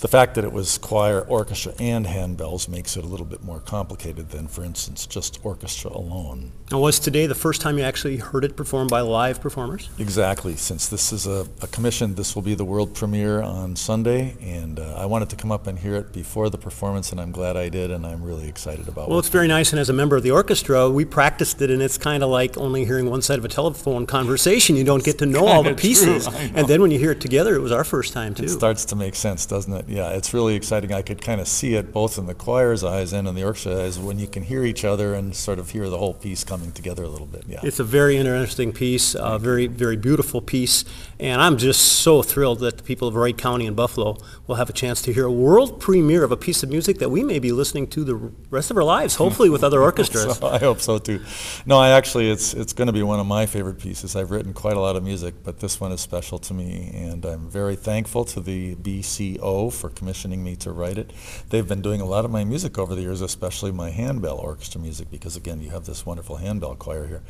the 0.00 0.08
fact 0.08 0.34
that 0.34 0.44
it 0.44 0.52
was 0.52 0.78
choir, 0.78 1.20
orchestra, 1.20 1.74
and 1.78 2.06
handbells 2.06 2.68
makes 2.68 2.96
it 2.96 3.04
a 3.04 3.06
little 3.06 3.26
bit 3.26 3.44
more 3.44 3.60
complicated 3.60 4.30
than, 4.30 4.48
for 4.48 4.64
instance, 4.64 5.06
just 5.06 5.38
orchestra 5.44 5.90
alone. 5.90 6.52
And 6.70 6.80
was 6.80 6.98
today 6.98 7.26
the 7.26 7.34
first 7.34 7.60
time 7.60 7.76
you 7.76 7.84
actually 7.84 8.16
heard 8.16 8.44
it 8.44 8.56
performed 8.56 8.90
by 8.90 9.02
live 9.02 9.40
performers? 9.40 9.90
Exactly. 9.98 10.56
Since 10.56 10.88
this 10.88 11.12
is 11.12 11.26
a, 11.26 11.46
a 11.60 11.66
commission, 11.66 12.14
this 12.14 12.34
will 12.34 12.42
be 12.42 12.54
the 12.54 12.64
world 12.64 12.94
premiere 12.94 13.42
on 13.42 13.76
Sunday, 13.76 14.36
and 14.40 14.78
uh, 14.78 14.94
I 14.96 15.04
wanted 15.04 15.28
to 15.30 15.36
come 15.36 15.52
up 15.52 15.66
and 15.66 15.78
hear 15.78 15.96
it 15.96 16.12
before 16.12 16.48
the 16.48 16.58
performance, 16.58 17.12
and 17.12 17.20
I'm 17.20 17.32
glad 17.32 17.56
I 17.56 17.68
did, 17.68 17.90
and 17.90 18.06
I'm 18.06 18.22
really 18.22 18.48
excited 18.48 18.88
about 18.88 19.08
it. 19.08 19.10
Well, 19.10 19.18
it's 19.18 19.28
very 19.28 19.48
nice, 19.48 19.72
and 19.72 19.80
as 19.80 19.90
a 19.90 19.92
member 19.92 20.16
of 20.16 20.22
the 20.22 20.30
orchestra, 20.30 20.88
we 20.88 21.04
practiced 21.04 21.60
it, 21.60 21.70
and 21.70 21.82
it's 21.82 21.98
kind 21.98 22.22
of 22.22 22.30
like 22.30 22.56
only 22.56 22.86
hearing 22.86 23.10
one 23.10 23.20
side 23.20 23.38
of 23.38 23.44
a 23.44 23.48
telephone 23.48 24.06
conversation. 24.06 24.76
You 24.76 24.84
don't 24.84 25.04
get 25.04 25.18
to 25.18 25.26
know 25.26 25.46
all 25.46 25.62
the 25.62 25.74
pieces. 25.74 26.26
and 26.54 26.66
then 26.66 26.80
when 26.80 26.90
you 26.90 26.98
hear 26.98 27.10
it 27.10 27.20
together, 27.20 27.54
it 27.54 27.60
was 27.60 27.72
our 27.72 27.84
first 27.84 28.14
time 28.14 28.34
too. 28.34 28.44
It 28.44 28.50
starts 28.50 28.86
to 28.86 28.96
make 28.96 29.14
sense, 29.14 29.44
doesn't 29.44 29.72
it? 29.72 29.89
Yeah, 29.90 30.10
it's 30.10 30.32
really 30.32 30.54
exciting. 30.54 30.92
I 30.92 31.02
could 31.02 31.20
kind 31.20 31.40
of 31.40 31.48
see 31.48 31.74
it 31.74 31.92
both 31.92 32.16
in 32.16 32.26
the 32.26 32.34
choir's 32.34 32.84
eyes 32.84 33.12
and 33.12 33.26
in 33.26 33.34
the 33.34 33.42
orchestra's 33.42 33.96
eyes 33.96 33.98
when 33.98 34.20
you 34.20 34.28
can 34.28 34.44
hear 34.44 34.64
each 34.64 34.84
other 34.84 35.14
and 35.14 35.34
sort 35.34 35.58
of 35.58 35.70
hear 35.70 35.90
the 35.90 35.98
whole 35.98 36.14
piece 36.14 36.44
coming 36.44 36.70
together 36.70 37.02
a 37.02 37.08
little 37.08 37.26
bit. 37.26 37.42
Yeah, 37.48 37.58
it's 37.64 37.80
a 37.80 37.84
very 37.84 38.16
interesting 38.16 38.72
piece, 38.72 39.16
a 39.18 39.36
very 39.36 39.66
very 39.66 39.96
beautiful 39.96 40.40
piece, 40.40 40.84
and 41.18 41.42
I'm 41.42 41.58
just 41.58 41.80
so 41.80 42.22
thrilled 42.22 42.60
that 42.60 42.76
the 42.76 42.84
people 42.84 43.08
of 43.08 43.16
Wright 43.16 43.36
County 43.36 43.66
and 43.66 43.74
Buffalo 43.74 44.16
will 44.46 44.54
have 44.54 44.70
a 44.70 44.72
chance 44.72 45.02
to 45.02 45.12
hear 45.12 45.24
a 45.24 45.32
world 45.32 45.80
premiere 45.80 46.22
of 46.22 46.30
a 46.30 46.36
piece 46.36 46.62
of 46.62 46.68
music 46.68 46.98
that 46.98 47.10
we 47.10 47.24
may 47.24 47.40
be 47.40 47.50
listening 47.50 47.88
to 47.88 48.04
the 48.04 48.14
rest 48.48 48.70
of 48.70 48.76
our 48.76 48.84
lives, 48.84 49.16
hopefully 49.16 49.50
with 49.50 49.64
other 49.64 49.82
orchestras. 49.88 50.38
so, 50.38 50.46
I 50.52 50.58
hope 50.58 50.80
so 50.80 50.98
too. 50.98 51.20
No, 51.66 51.78
I 51.78 51.90
actually, 51.90 52.30
it's 52.30 52.54
it's 52.54 52.72
going 52.72 52.86
to 52.86 52.92
be 52.92 53.02
one 53.02 53.18
of 53.18 53.26
my 53.26 53.44
favorite 53.44 53.80
pieces. 53.80 54.14
I've 54.14 54.30
written 54.30 54.52
quite 54.52 54.76
a 54.76 54.80
lot 54.80 54.94
of 54.94 55.02
music, 55.02 55.34
but 55.42 55.58
this 55.58 55.80
one 55.80 55.90
is 55.90 56.00
special 56.00 56.38
to 56.38 56.54
me, 56.54 56.92
and 56.94 57.24
I'm 57.24 57.50
very 57.50 57.74
thankful 57.74 58.24
to 58.26 58.40
the 58.40 58.76
BCO 58.76 59.79
for 59.80 59.88
commissioning 59.88 60.44
me 60.44 60.56
to 60.56 60.70
write 60.70 60.98
it. 60.98 61.12
They've 61.48 61.66
been 61.66 61.82
doing 61.82 62.00
a 62.00 62.06
lot 62.06 62.24
of 62.24 62.30
my 62.30 62.44
music 62.44 62.78
over 62.78 62.94
the 62.94 63.02
years, 63.02 63.20
especially 63.20 63.72
my 63.72 63.90
handbell 63.90 64.36
orchestra 64.36 64.80
music, 64.80 65.10
because 65.10 65.36
again, 65.36 65.60
you 65.60 65.70
have 65.70 65.86
this 65.86 66.06
wonderful 66.06 66.36
handbell 66.36 66.76
choir 66.76 67.06
here. 67.06 67.22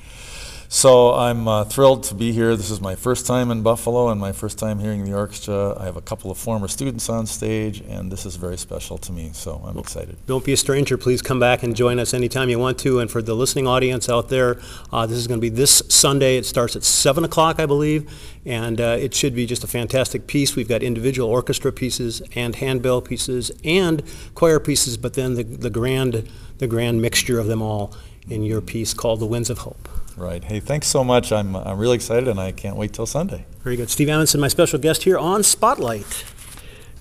So 0.73 1.15
I'm 1.15 1.49
uh, 1.49 1.65
thrilled 1.65 2.05
to 2.05 2.15
be 2.15 2.31
here. 2.31 2.55
This 2.55 2.71
is 2.71 2.81
my 2.81 2.95
first 2.95 3.27
time 3.27 3.51
in 3.51 3.63
Buffalo 3.63 4.09
and 4.11 4.21
my 4.21 4.31
first 4.31 4.57
time 4.57 4.79
hearing 4.79 5.05
the 5.05 5.13
orchestra. 5.15 5.77
I 5.77 5.85
have 5.85 5.97
a 5.97 6.01
couple 6.01 6.31
of 6.31 6.39
former 6.39 6.69
students 6.69 7.09
on 7.09 7.27
stage, 7.27 7.81
and 7.89 8.11
this 8.11 8.25
is 8.25 8.37
very 8.37 8.57
special 8.57 8.97
to 8.99 9.11
me, 9.11 9.31
so 9.33 9.61
I'm 9.67 9.77
excited. 9.79 10.17
Don't 10.29 10.45
be 10.45 10.53
a 10.53 10.57
stranger. 10.57 10.97
Please 10.97 11.23
come 11.23 11.41
back 11.41 11.65
and 11.65 11.75
join 11.75 11.99
us 11.99 12.15
anytime 12.15 12.49
you 12.49 12.61
want 12.61 12.79
to. 12.79 13.01
And 13.01 13.11
for 13.11 13.21
the 13.21 13.35
listening 13.35 13.67
audience 13.67 14.09
out 14.09 14.29
there, 14.29 14.61
uh, 14.93 15.07
this 15.07 15.19
is 15.19 15.27
going 15.27 15.41
to 15.41 15.43
be 15.43 15.49
this 15.49 15.83
Sunday. 15.89 16.37
It 16.37 16.47
starts 16.47 16.77
at 16.77 16.85
7 16.85 17.25
o'clock, 17.25 17.59
I 17.59 17.67
believe, 17.67 18.09
and 18.47 18.81
uh, 18.81 18.97
it 18.97 19.13
should 19.13 19.35
be 19.35 19.47
just 19.47 19.65
a 19.65 19.67
fantastic 19.67 20.29
piece. 20.29 20.55
We've 20.55 20.69
got 20.69 20.85
individual 20.85 21.29
orchestra 21.29 21.73
pieces 21.73 22.23
and 22.41 22.57
handbell 22.57 23.03
pieces 23.03 23.51
and 23.65 24.03
choir 24.35 24.59
pieces, 24.59 24.97
but 24.97 25.15
then 25.15 25.35
the, 25.35 25.45
the, 25.45 25.71
grand, 25.71 26.29
the 26.59 26.67
grand 26.67 27.01
mixture 27.01 27.39
of 27.39 27.47
them 27.47 27.63
all 27.63 27.95
in 28.29 28.43
your 28.43 28.61
piece 28.61 28.95
called 28.95 29.21
The 29.21 29.27
Winds 29.27 29.51
of 29.51 29.59
Hope. 29.59 29.89
Right. 30.17 30.43
Hey, 30.43 30.61
thanks 30.61 30.87
so 30.87 31.05
much. 31.05 31.33
I'm, 31.33 31.55
I'm 31.57 31.79
really 31.79 31.97
excited 31.97 32.29
and 32.29 32.41
I 32.41 32.53
can't 32.53 32.77
wait 32.77 32.93
till 32.93 33.07
Sunday. 33.07 33.47
Very 33.63 33.77
good. 33.77 33.91
Steve 33.91 34.09
Amundson, 34.09 34.41
my 34.41 34.49
special 34.49 34.79
guest 34.79 35.05
here 35.05 35.19
on 35.19 35.43
Spotlight. 35.43 36.25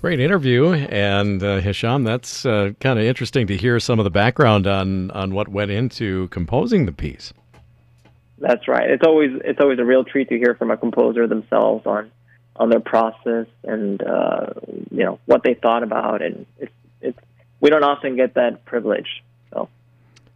Great 0.01 0.21
interview, 0.21 0.71
and 0.71 1.43
uh, 1.43 1.59
Hisham, 1.59 2.05
that's 2.05 2.45
uh, 2.45 2.71
kind 2.79 2.97
of 2.97 3.03
interesting 3.03 3.47
to 3.47 3.57
hear 3.57 3.81
some 3.81 3.99
of 3.99 4.05
the 4.05 4.09
background 4.09 4.65
on 4.65 5.11
on 5.11 5.33
what 5.33 5.49
went 5.49 5.71
into 5.71 6.29
composing 6.29 6.85
the 6.85 6.93
piece. 6.93 7.33
That's 8.37 8.65
right. 8.69 8.89
It's 8.89 9.03
always 9.05 9.31
it's 9.43 9.59
always 9.59 9.77
a 9.77 9.83
real 9.83 10.05
treat 10.05 10.29
to 10.29 10.37
hear 10.37 10.55
from 10.55 10.71
a 10.71 10.77
composer 10.77 11.27
themselves 11.27 11.85
on 11.85 12.11
on 12.59 12.69
their 12.69 12.81
process 12.81 13.47
and 13.63 14.03
uh, 14.03 14.47
you 14.91 15.03
know 15.03 15.19
what 15.25 15.43
they 15.43 15.53
thought 15.55 15.81
about, 15.81 16.21
and 16.21 16.45
it's 16.59 16.73
it's 17.01 17.19
we 17.61 17.69
don't 17.69 17.83
often 17.83 18.15
get 18.15 18.35
that 18.35 18.65
privilege. 18.65 19.23
So 19.51 19.69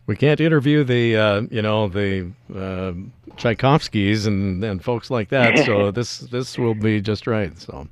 we 0.07 0.15
can't 0.15 0.39
interview 0.39 0.83
the 0.83 1.17
uh, 1.17 1.41
you 1.51 1.61
know 1.61 1.89
the 1.89 2.31
uh, 2.51 2.93
Tchaikovskys 3.35 4.25
and, 4.25 4.63
and 4.63 4.83
folks 4.83 5.11
like 5.11 5.29
that. 5.29 5.59
So 5.65 5.91
this 5.91 6.19
this 6.19 6.57
will 6.57 6.75
be 6.75 7.01
just 7.01 7.27
right. 7.27 7.57
So. 7.59 7.87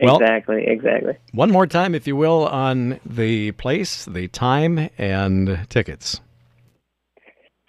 Well, 0.00 0.18
exactly, 0.18 0.66
exactly. 0.66 1.14
One 1.32 1.52
more 1.52 1.68
time, 1.68 1.94
if 1.94 2.06
you 2.08 2.16
will, 2.16 2.48
on 2.48 2.98
the 3.06 3.52
place, 3.52 4.04
the 4.04 4.26
time, 4.26 4.90
and 4.98 5.66
tickets. 5.70 6.20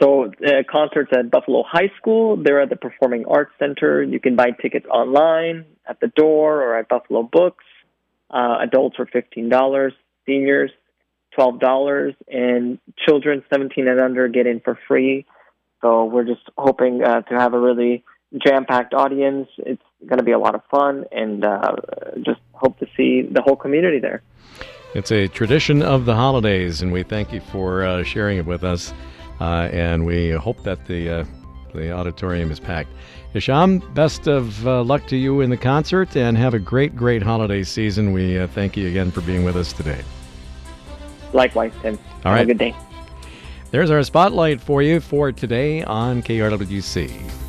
So, 0.01 0.25
uh, 0.25 0.63
concerts 0.69 1.11
at 1.17 1.31
Buffalo 1.31 1.63
High 1.65 1.91
School. 1.97 2.35
They're 2.35 2.61
at 2.61 2.69
the 2.69 2.75
Performing 2.75 3.25
Arts 3.25 3.53
Center. 3.57 4.03
You 4.03 4.19
can 4.19 4.35
buy 4.35 4.51
tickets 4.51 4.85
online 4.87 5.65
at 5.87 5.99
the 6.01 6.07
door 6.07 6.61
or 6.63 6.77
at 6.77 6.89
Buffalo 6.89 7.23
Books. 7.23 7.63
Uh, 8.29 8.57
adults 8.61 8.97
are 8.99 9.05
fifteen 9.05 9.47
dollars. 9.47 9.93
Seniors 10.25 10.71
twelve 11.33 11.59
dollars, 11.59 12.13
and 12.27 12.79
children 12.97 13.43
seventeen 13.49 13.87
and 13.87 14.01
under 14.01 14.27
get 14.27 14.47
in 14.47 14.59
for 14.59 14.77
free. 14.87 15.25
So 15.81 16.05
we're 16.05 16.23
just 16.23 16.41
hoping 16.57 17.03
uh, 17.03 17.21
to 17.21 17.35
have 17.35 17.53
a 17.53 17.59
really 17.59 18.03
jam-packed 18.43 18.93
audience. 18.93 19.47
It's 19.57 19.83
going 20.05 20.17
to 20.17 20.23
be 20.23 20.31
a 20.31 20.39
lot 20.39 20.55
of 20.55 20.61
fun, 20.71 21.05
and 21.11 21.45
uh, 21.45 21.75
just 22.25 22.41
hope 22.53 22.79
to 22.79 22.87
see 22.97 23.21
the 23.21 23.41
whole 23.41 23.55
community 23.55 23.99
there. 23.99 24.23
It's 24.93 25.11
a 25.11 25.27
tradition 25.27 25.83
of 25.83 26.05
the 26.05 26.15
holidays, 26.15 26.81
and 26.81 26.91
we 26.91 27.03
thank 27.03 27.31
you 27.31 27.39
for 27.39 27.83
uh, 27.83 28.03
sharing 28.03 28.37
it 28.37 28.45
with 28.45 28.63
us. 28.63 28.93
Uh, 29.39 29.69
and 29.71 30.05
we 30.05 30.31
hope 30.31 30.63
that 30.63 30.85
the 30.85 31.09
uh, 31.09 31.25
the 31.73 31.91
auditorium 31.91 32.51
is 32.51 32.59
packed. 32.59 32.89
Hisham, 33.33 33.79
best 33.93 34.27
of 34.27 34.65
uh, 34.65 34.81
luck 34.83 35.07
to 35.07 35.17
you 35.17 35.41
in 35.41 35.49
the 35.49 35.57
concert, 35.57 36.15
and 36.15 36.37
have 36.37 36.53
a 36.53 36.59
great, 36.59 36.95
great 36.95 37.21
holiday 37.21 37.63
season. 37.63 38.13
We 38.13 38.45
thank 38.47 38.77
you 38.77 38.87
again 38.87 39.11
for 39.11 39.21
being 39.21 39.43
with 39.43 39.57
us 39.57 39.73
today. 39.73 40.01
Likewise, 41.33 41.73
Tim. 41.81 41.99
All 42.23 42.31
Have 42.31 42.33
right. 42.33 42.41
a 42.41 42.45
good 42.45 42.57
day. 42.57 42.75
There's 43.71 43.91
our 43.91 44.01
spotlight 44.03 44.61
for 44.61 44.81
you 44.81 45.01
for 45.01 45.33
today 45.33 45.83
on 45.83 46.23
KRWC. 46.23 47.44